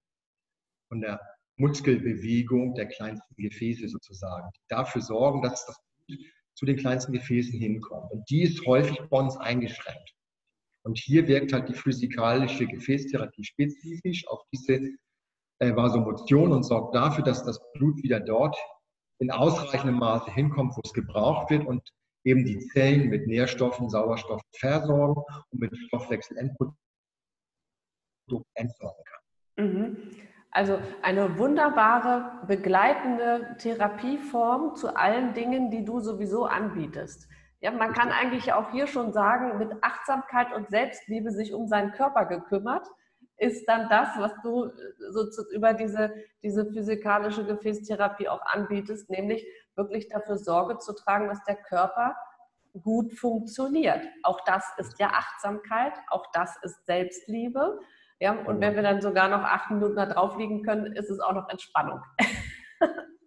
von 0.88 1.00
der 1.00 1.20
Muskelbewegung 1.56 2.74
der 2.74 2.88
kleinsten 2.88 3.34
Gefäße 3.36 3.88
sozusagen, 3.88 4.50
die 4.56 4.60
dafür 4.68 5.00
sorgen, 5.00 5.42
dass 5.42 5.64
das 5.66 5.76
Blut 6.06 6.18
zu 6.56 6.66
den 6.66 6.76
kleinsten 6.76 7.12
Gefäßen 7.12 7.58
hinkommt. 7.58 8.10
Und 8.12 8.28
die 8.28 8.42
ist 8.42 8.64
häufig 8.66 9.00
bei 9.10 9.18
uns 9.18 9.36
eingeschränkt. 9.36 10.10
Und 10.84 10.98
hier 10.98 11.26
wirkt 11.28 11.52
halt 11.52 11.68
die 11.68 11.74
physikalische 11.74 12.66
Gefäßtherapie 12.66 13.44
spezifisch 13.44 14.26
auf 14.28 14.42
diese 14.52 14.90
äh, 15.60 15.74
Vasomotion 15.74 16.52
und 16.52 16.64
sorgt 16.64 16.94
dafür, 16.94 17.24
dass 17.24 17.44
das 17.44 17.60
Blut 17.72 18.02
wieder 18.02 18.20
dort 18.20 18.56
in 19.18 19.30
ausreichendem 19.30 19.98
Maße 19.98 20.30
hinkommt, 20.32 20.76
wo 20.76 20.80
es 20.84 20.92
gebraucht 20.92 21.50
wird 21.50 21.66
und 21.66 21.88
eben 22.24 22.44
die 22.44 22.58
Zellen 22.68 23.08
mit 23.08 23.26
Nährstoffen, 23.26 23.88
Sauerstoff 23.90 24.40
versorgen 24.52 25.22
und 25.50 25.60
mit 25.60 25.76
Stoffwechselendprodukten 25.76 26.78
entsorgen 28.54 29.04
kann. 29.04 29.66
Mhm. 29.66 29.96
Also 30.50 30.78
eine 31.02 31.38
wunderbare 31.38 32.46
begleitende 32.46 33.56
Therapieform 33.58 34.76
zu 34.76 34.96
allen 34.96 35.34
Dingen, 35.34 35.70
die 35.70 35.84
du 35.84 36.00
sowieso 36.00 36.44
anbietest. 36.46 37.28
Ja, 37.60 37.72
man 37.72 37.92
kann 37.92 38.10
eigentlich 38.10 38.52
auch 38.52 38.70
hier 38.70 38.86
schon 38.86 39.12
sagen, 39.12 39.58
mit 39.58 39.72
Achtsamkeit 39.82 40.52
und 40.54 40.68
Selbstliebe 40.68 41.32
sich 41.32 41.52
um 41.54 41.66
seinen 41.66 41.92
Körper 41.92 42.26
gekümmert, 42.26 42.86
ist 43.36 43.66
dann 43.68 43.88
das, 43.88 44.08
was 44.16 44.32
du 44.42 44.70
so 45.10 45.26
über 45.52 45.74
diese, 45.74 46.14
diese 46.42 46.66
physikalische 46.66 47.44
Gefäßtherapie 47.44 48.28
auch 48.28 48.42
anbietest, 48.42 49.10
nämlich 49.10 49.44
wirklich 49.76 50.08
dafür 50.08 50.38
Sorge 50.38 50.78
zu 50.78 50.94
tragen, 50.94 51.28
dass 51.28 51.42
der 51.44 51.56
Körper 51.56 52.16
gut 52.82 53.12
funktioniert. 53.14 54.02
Auch 54.22 54.40
das 54.44 54.64
ist 54.78 54.98
ja 54.98 55.08
Achtsamkeit, 55.08 55.92
auch 56.08 56.26
das 56.32 56.56
ist 56.62 56.84
Selbstliebe. 56.86 57.78
Ja, 58.20 58.32
und 58.32 58.60
wenn 58.60 58.74
wir 58.74 58.82
dann 58.82 59.00
sogar 59.00 59.28
noch 59.28 59.42
acht 59.42 59.70
Minuten 59.70 59.96
da 59.96 60.06
drauf 60.06 60.36
liegen 60.36 60.62
können, 60.62 60.86
ist 60.94 61.10
es 61.10 61.20
auch 61.20 61.32
noch 61.32 61.48
Entspannung. 61.48 62.00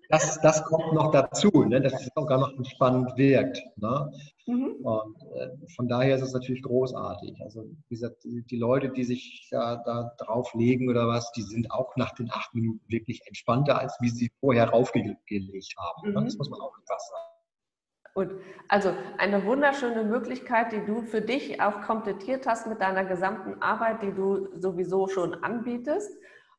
Das, 0.09 0.39
das 0.41 0.63
kommt 0.63 0.93
noch 0.93 1.11
dazu, 1.11 1.49
ne, 1.63 1.81
dass 1.81 1.93
es 1.93 2.09
sogar 2.15 2.39
noch 2.39 2.53
entspannend 2.53 3.17
wirkt. 3.17 3.61
Ne? 3.75 4.11
Mhm. 4.45 4.75
Und 4.83 5.15
äh, 5.35 5.49
von 5.75 5.87
daher 5.87 6.15
ist 6.15 6.21
es 6.21 6.33
natürlich 6.33 6.63
großartig. 6.63 7.41
Also 7.41 7.65
wie 7.89 7.95
gesagt, 7.95 8.23
die, 8.23 8.57
Leute, 8.57 8.89
die 8.89 9.03
sich 9.03 9.47
da, 9.51 9.77
da 9.85 10.15
drauflegen 10.17 10.89
oder 10.89 11.07
was, 11.07 11.31
die 11.33 11.41
sind 11.41 11.69
auch 11.71 11.95
nach 11.97 12.13
den 12.13 12.31
acht 12.31 12.53
Minuten 12.53 12.81
wirklich 12.87 13.21
entspannter, 13.25 13.79
als 13.79 13.97
wie 13.99 14.09
sie 14.09 14.31
vorher 14.39 14.69
raufgelegt 14.69 15.19
haben. 15.77 16.13
Ne? 16.13 16.21
Mhm. 16.21 16.25
Das 16.25 16.37
muss 16.37 16.49
man 16.49 16.61
auch 16.61 16.73
einfach 16.77 16.99
sagen. 16.99 17.27
Gut, 18.13 18.31
also 18.67 18.95
eine 19.19 19.45
wunderschöne 19.45 20.03
Möglichkeit, 20.03 20.71
die 20.71 20.83
du 20.83 21.03
für 21.03 21.21
dich 21.21 21.61
auch 21.61 21.81
komplettiert 21.81 22.47
hast 22.47 22.65
mit 22.65 22.81
deiner 22.81 23.05
gesamten 23.05 23.61
Arbeit, 23.61 24.01
die 24.01 24.11
du 24.11 24.47
sowieso 24.55 25.07
schon 25.07 25.35
anbietest. 25.43 26.17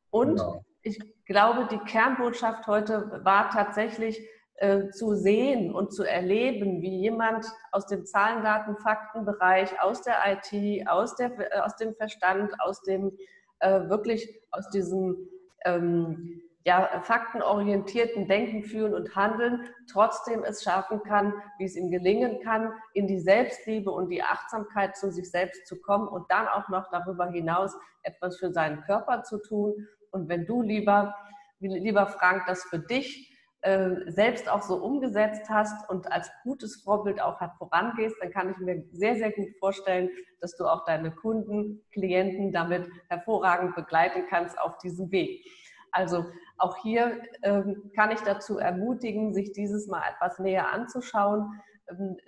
Und 0.09 0.37
genau. 0.37 0.63
Ich 0.81 0.99
glaube, 1.25 1.67
die 1.71 1.79
Kernbotschaft 1.79 2.67
heute 2.67 3.21
war 3.23 3.49
tatsächlich 3.49 4.19
äh, 4.55 4.89
zu 4.89 5.15
sehen 5.15 5.73
und 5.73 5.93
zu 5.93 6.03
erleben, 6.03 6.81
wie 6.81 6.99
jemand 7.01 7.45
aus 7.71 7.85
dem 7.87 8.05
Zahlen, 8.05 8.43
Daten, 8.43 8.77
Faktenbereich, 8.77 9.81
aus 9.81 10.01
der 10.01 10.15
IT, 10.27 10.87
aus, 10.87 11.15
der, 11.15 11.31
äh, 11.39 11.59
aus 11.59 11.75
dem 11.77 11.95
Verstand, 11.95 12.51
aus 12.59 12.81
dem 12.81 13.17
äh, 13.59 13.89
wirklich 13.89 14.41
aus 14.51 14.69
diesem 14.69 15.29
ähm, 15.65 16.41
ja, 16.65 17.01
faktenorientierten 17.03 18.27
Denken, 18.27 18.63
Fühlen 18.63 18.93
und 18.93 19.15
Handeln 19.15 19.69
trotzdem 19.89 20.43
es 20.43 20.61
schaffen 20.61 21.01
kann, 21.03 21.33
wie 21.57 21.65
es 21.65 21.75
ihm 21.75 21.89
gelingen 21.89 22.41
kann, 22.41 22.73
in 22.93 23.07
die 23.07 23.19
Selbstliebe 23.19 23.89
und 23.89 24.09
die 24.09 24.21
Achtsamkeit 24.21 24.97
zu 24.97 25.11
sich 25.11 25.31
selbst 25.31 25.67
zu 25.67 25.79
kommen 25.81 26.07
und 26.07 26.29
dann 26.29 26.47
auch 26.47 26.67
noch 26.69 26.89
darüber 26.91 27.27
hinaus 27.27 27.75
etwas 28.03 28.37
für 28.37 28.51
seinen 28.51 28.81
Körper 28.81 29.23
zu 29.23 29.37
tun. 29.41 29.87
Und 30.11 30.29
wenn 30.29 30.45
du, 30.45 30.61
lieber, 30.61 31.15
lieber 31.59 32.07
Frank, 32.07 32.43
das 32.47 32.63
für 32.63 32.79
dich 32.79 33.29
äh, 33.61 34.09
selbst 34.11 34.49
auch 34.49 34.61
so 34.61 34.75
umgesetzt 34.75 35.49
hast 35.49 35.89
und 35.89 36.11
als 36.11 36.31
gutes 36.43 36.81
Vorbild 36.81 37.21
auch 37.21 37.39
vorangehst, 37.57 38.15
dann 38.21 38.31
kann 38.31 38.51
ich 38.51 38.57
mir 38.57 38.83
sehr, 38.91 39.15
sehr 39.15 39.31
gut 39.31 39.49
vorstellen, 39.59 40.09
dass 40.39 40.55
du 40.55 40.65
auch 40.65 40.85
deine 40.85 41.11
Kunden, 41.11 41.83
Klienten 41.91 42.53
damit 42.53 42.87
hervorragend 43.09 43.75
begleiten 43.75 44.23
kannst 44.29 44.57
auf 44.59 44.77
diesem 44.77 45.11
Weg. 45.11 45.45
Also 45.91 46.25
auch 46.57 46.77
hier 46.77 47.21
ähm, 47.41 47.91
kann 47.95 48.11
ich 48.11 48.21
dazu 48.21 48.59
ermutigen, 48.59 49.33
sich 49.33 49.51
dieses 49.51 49.87
mal 49.87 50.03
etwas 50.13 50.39
näher 50.39 50.71
anzuschauen, 50.71 51.59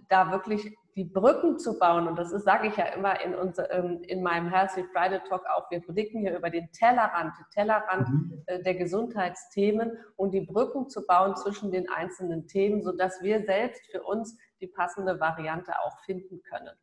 da 0.09 0.31
wirklich 0.31 0.75
die 0.95 1.05
Brücken 1.05 1.57
zu 1.57 1.77
bauen. 1.77 2.07
Und 2.07 2.17
das 2.17 2.31
ist, 2.31 2.43
sage 2.43 2.67
ich 2.67 2.75
ja 2.75 2.85
immer 2.85 3.19
in, 3.21 3.33
unser, 3.35 3.71
ähm, 3.71 4.01
in 4.03 4.21
meinem 4.21 4.49
Healthy 4.49 4.83
Friday 4.91 5.19
Talk 5.27 5.45
auch, 5.45 5.69
wir 5.71 5.79
blicken 5.81 6.19
hier 6.19 6.35
über 6.37 6.49
den 6.49 6.71
Tellerrand, 6.71 7.33
den 7.37 7.45
Tellerrand 7.53 8.09
mhm. 8.09 8.43
äh, 8.47 8.61
der 8.61 8.75
Gesundheitsthemen 8.75 9.97
und 10.17 10.33
die 10.33 10.41
Brücken 10.41 10.89
zu 10.89 11.05
bauen 11.05 11.35
zwischen 11.35 11.71
den 11.71 11.89
einzelnen 11.89 12.47
Themen, 12.47 12.83
sodass 12.83 13.21
wir 13.21 13.45
selbst 13.45 13.89
für 13.91 14.03
uns 14.03 14.37
die 14.59 14.67
passende 14.67 15.19
Variante 15.19 15.73
auch 15.79 15.97
finden 16.05 16.41
können. 16.43 16.75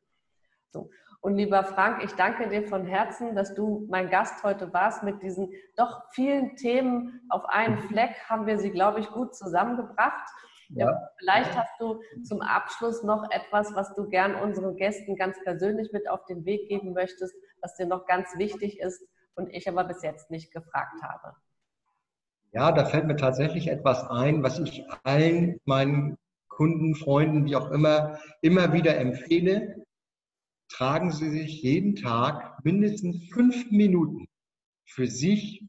So. 0.71 0.91
Und 1.21 1.35
lieber 1.35 1.65
Frank, 1.65 2.05
ich 2.05 2.13
danke 2.13 2.49
dir 2.49 2.67
von 2.69 2.87
Herzen, 2.87 3.35
dass 3.35 3.53
du 3.55 3.87
mein 3.91 4.09
Gast 4.09 4.45
heute 4.45 4.73
warst. 4.73 5.03
Mit 5.03 5.23
diesen 5.23 5.53
doch 5.77 6.05
vielen 6.13 6.55
Themen 6.57 7.21
auf 7.29 7.45
einen 7.47 7.75
mhm. 7.75 7.89
Fleck 7.89 8.15
haben 8.29 8.47
wir 8.47 8.59
sie, 8.59 8.71
glaube 8.71 9.01
ich, 9.01 9.09
gut 9.11 9.35
zusammengebracht. 9.35 10.31
Ja. 10.71 11.11
Vielleicht 11.19 11.57
hast 11.57 11.81
du 11.81 12.01
zum 12.25 12.43
Abschluss 12.43 13.03
noch 13.03 13.31
etwas, 13.31 13.75
was 13.75 13.95
du 13.95 14.09
gern 14.09 14.35
unseren 14.35 14.77
Gästen 14.77 15.17
ganz 15.17 15.37
persönlich 15.43 15.93
mit 15.93 16.09
auf 16.09 16.25
den 16.27 16.45
Weg 16.45 16.69
geben 16.69 16.93
möchtest, 16.93 17.35
was 17.61 17.75
dir 17.77 17.87
noch 17.87 18.07
ganz 18.07 18.37
wichtig 18.37 18.79
ist 18.81 19.03
und 19.35 19.49
ich 19.49 19.69
aber 19.69 19.85
bis 19.85 20.03
jetzt 20.03 20.31
nicht 20.31 20.53
gefragt 20.53 21.03
habe. 21.03 21.35
Ja, 22.53 22.73
da 22.73 22.85
fällt 22.85 23.07
mir 23.07 23.17
tatsächlich 23.17 23.69
etwas 23.69 24.09
ein, 24.11 24.43
was 24.43 24.59
ich 24.59 24.85
allen 25.05 25.59
meinen 25.65 26.19
Kunden, 26.49 26.95
Freunden, 26.95 27.45
wie 27.45 27.57
auch 27.57 27.71
immer, 27.71 28.19
immer 28.41 28.73
wieder 28.73 28.97
empfehle 28.97 29.87
tragen 30.69 31.11
Sie 31.11 31.31
sich 31.31 31.63
jeden 31.63 31.97
Tag 31.97 32.65
mindestens 32.65 33.29
fünf 33.33 33.71
Minuten 33.71 34.29
für 34.85 35.07
sich 35.07 35.65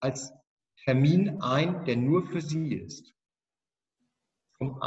als 0.00 0.32
Termin 0.84 1.40
ein, 1.40 1.84
der 1.84 1.96
nur 1.96 2.26
für 2.26 2.40
Sie 2.40 2.74
ist. 2.74 3.14
Vom 4.62 4.80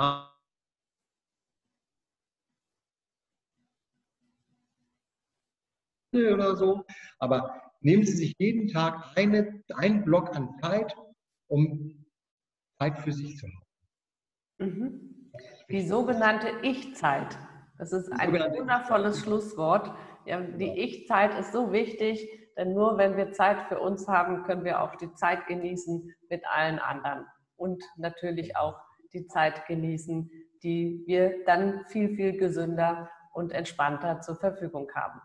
oder 6.13 6.55
so. 6.55 6.85
Aber 7.19 7.61
nehmen 7.81 8.05
Sie 8.05 8.13
sich 8.13 8.35
jeden 8.39 8.69
Tag 8.69 9.17
eine, 9.17 9.61
einen 9.75 10.05
Block 10.05 10.33
an 10.35 10.55
Zeit, 10.61 10.95
um 11.47 12.05
Zeit 12.79 12.99
für 12.99 13.11
sich 13.11 13.37
zu 13.37 13.47
haben. 13.47 13.65
Mhm. 14.59 15.31
Die 15.69 15.85
sogenannte 15.85 16.47
Ich-Zeit. 16.61 17.37
Das 17.77 17.91
ist 17.91 18.09
ein 18.13 18.31
wundervolles 18.31 19.19
Schlusswort. 19.19 19.91
Ja, 20.25 20.39
die 20.39 20.71
Ich-Zeit 20.79 21.37
ist 21.37 21.51
so 21.51 21.73
wichtig, 21.73 22.29
denn 22.55 22.73
nur 22.73 22.97
wenn 22.97 23.17
wir 23.17 23.33
Zeit 23.33 23.67
für 23.67 23.81
uns 23.81 24.07
haben, 24.07 24.43
können 24.43 24.63
wir 24.63 24.81
auch 24.81 24.95
die 24.95 25.13
Zeit 25.15 25.45
genießen 25.47 26.15
mit 26.29 26.43
allen 26.47 26.79
anderen 26.79 27.25
und 27.57 27.83
natürlich 27.97 28.55
auch 28.55 28.79
die 29.15 29.27
Zeit 29.27 29.65
genießen, 29.67 30.29
die 30.61 31.03
wir 31.07 31.43
dann 31.45 31.85
viel, 31.85 32.15
viel 32.15 32.37
gesünder 32.37 33.09
und 33.33 33.51
entspannter 33.51 34.21
zur 34.21 34.35
Verfügung 34.35 34.87
haben. 34.93 35.19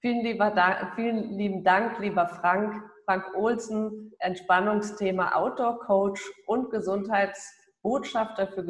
Vielen, 0.00 0.22
lieber 0.22 0.50
Dank, 0.50 0.94
vielen 0.96 1.30
lieben 1.38 1.64
Dank, 1.64 1.98
lieber 1.98 2.26
Frank. 2.28 2.90
Frank 3.06 3.34
Olsen, 3.34 4.14
Entspannungsthema 4.18 5.34
Outdoor 5.34 5.78
Coach 5.80 6.22
und 6.46 6.70
Gesundheits- 6.70 7.64
Botschafter 7.84 8.48
für, 8.48 8.64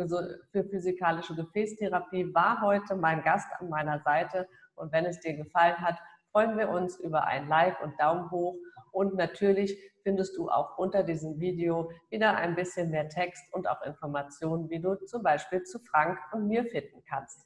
für 0.50 0.64
physikalische 0.64 1.36
Gefäßtherapie, 1.36 2.34
war 2.34 2.60
heute 2.60 2.96
mein 2.96 3.22
Gast 3.22 3.46
an 3.60 3.68
meiner 3.68 4.00
Seite. 4.00 4.48
Und 4.74 4.90
wenn 4.92 5.06
es 5.06 5.20
dir 5.20 5.34
gefallen 5.34 5.78
hat, 5.80 5.96
freuen 6.32 6.58
wir 6.58 6.68
uns 6.68 6.98
über 6.98 7.24
ein 7.24 7.48
Like 7.48 7.80
und 7.80 7.94
Daumen 8.00 8.28
hoch. 8.32 8.56
Und 8.94 9.16
natürlich 9.16 9.76
findest 10.04 10.36
du 10.36 10.48
auch 10.48 10.78
unter 10.78 11.02
diesem 11.02 11.40
Video 11.40 11.90
wieder 12.10 12.36
ein 12.36 12.54
bisschen 12.54 12.90
mehr 12.90 13.08
Text 13.08 13.42
und 13.52 13.68
auch 13.68 13.82
Informationen, 13.82 14.70
wie 14.70 14.80
du 14.80 14.94
zum 15.06 15.22
Beispiel 15.22 15.64
zu 15.64 15.80
Frank 15.80 16.18
und 16.32 16.46
mir 16.46 16.64
finden 16.64 17.02
kannst. 17.08 17.44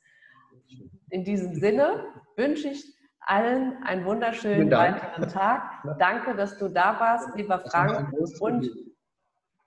In 1.08 1.24
diesem 1.24 1.54
Sinne 1.54 2.04
wünsche 2.36 2.68
ich 2.68 2.84
allen 3.20 3.82
einen 3.82 4.04
wunderschönen 4.04 4.70
weiteren 4.70 5.28
Tag. 5.28 5.82
Danke, 5.98 6.34
dass 6.34 6.58
du 6.58 6.68
da 6.68 7.00
warst, 7.00 7.34
lieber 7.34 7.60
Frank. 7.60 8.12
Und 8.40 8.68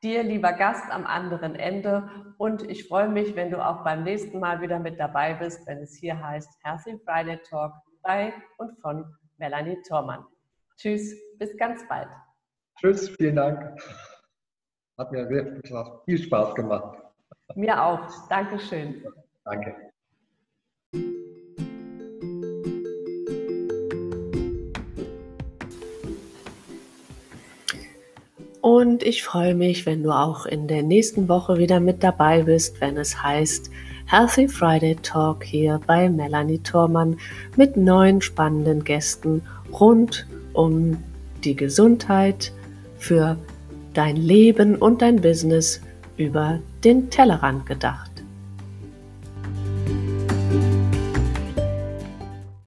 dir, 0.04 0.24
lieber 0.24 0.54
Gast 0.54 0.92
am 0.92 1.06
anderen 1.08 1.56
Ende. 1.56 2.10
Und 2.38 2.70
ich 2.70 2.88
freue 2.88 3.10
mich, 3.10 3.36
wenn 3.36 3.50
du 3.50 3.66
auch 3.66 3.84
beim 3.84 4.04
nächsten 4.04 4.40
Mal 4.40 4.62
wieder 4.62 4.80
mit 4.80 5.00
dabei 5.00 5.34
bist, 5.34 5.66
wenn 5.66 5.80
es 5.80 5.96
hier 5.96 6.22
heißt 6.22 6.60
Healthy 6.64 7.00
Friday 7.06 7.40
Talk 7.50 7.74
bei 8.04 8.34
und 8.58 8.80
von 8.82 9.06
Melanie 9.38 9.82
Thormann. 9.88 10.26
Tschüss, 10.78 11.16
bis 11.38 11.56
ganz 11.58 11.88
bald. 11.88 12.08
Tschüss, 12.80 13.10
vielen 13.10 13.36
Dank. 13.36 13.80
Hat 14.98 15.12
mir 15.12 15.28
sehr 15.28 16.02
viel 16.06 16.18
Spaß 16.18 16.56
gemacht. 16.56 16.98
Mir 17.56 17.82
auch. 17.82 18.28
Dankeschön. 18.30 19.04
Danke. 19.44 19.76
Und 28.62 29.02
ich 29.02 29.24
freue 29.24 29.56
mich, 29.56 29.88
wenn 29.88 30.04
du 30.04 30.12
auch 30.12 30.46
in 30.46 30.68
der 30.68 30.84
nächsten 30.84 31.28
Woche 31.28 31.58
wieder 31.58 31.80
mit 31.80 32.04
dabei 32.04 32.44
bist, 32.44 32.80
wenn 32.80 32.96
es 32.96 33.22
heißt 33.24 33.72
Healthy 34.06 34.48
Friday 34.48 34.96
Talk 35.02 35.44
hier 35.44 35.80
bei 35.88 36.10
Melanie 36.10 36.60
Thormann 36.60 37.18
mit 37.58 37.76
neuen 37.76 38.22
spannenden 38.22 38.84
Gästen 38.84 39.42
rund 39.72 40.28
um 40.54 40.98
die 41.44 41.56
Gesundheit 41.56 42.52
für 42.98 43.38
dein 43.94 44.16
Leben 44.16 44.76
und 44.76 45.02
dein 45.02 45.22
Business 45.22 45.82
über 46.18 46.60
den 46.84 47.10
Tellerrand 47.10 47.66
gedacht. 47.66 48.11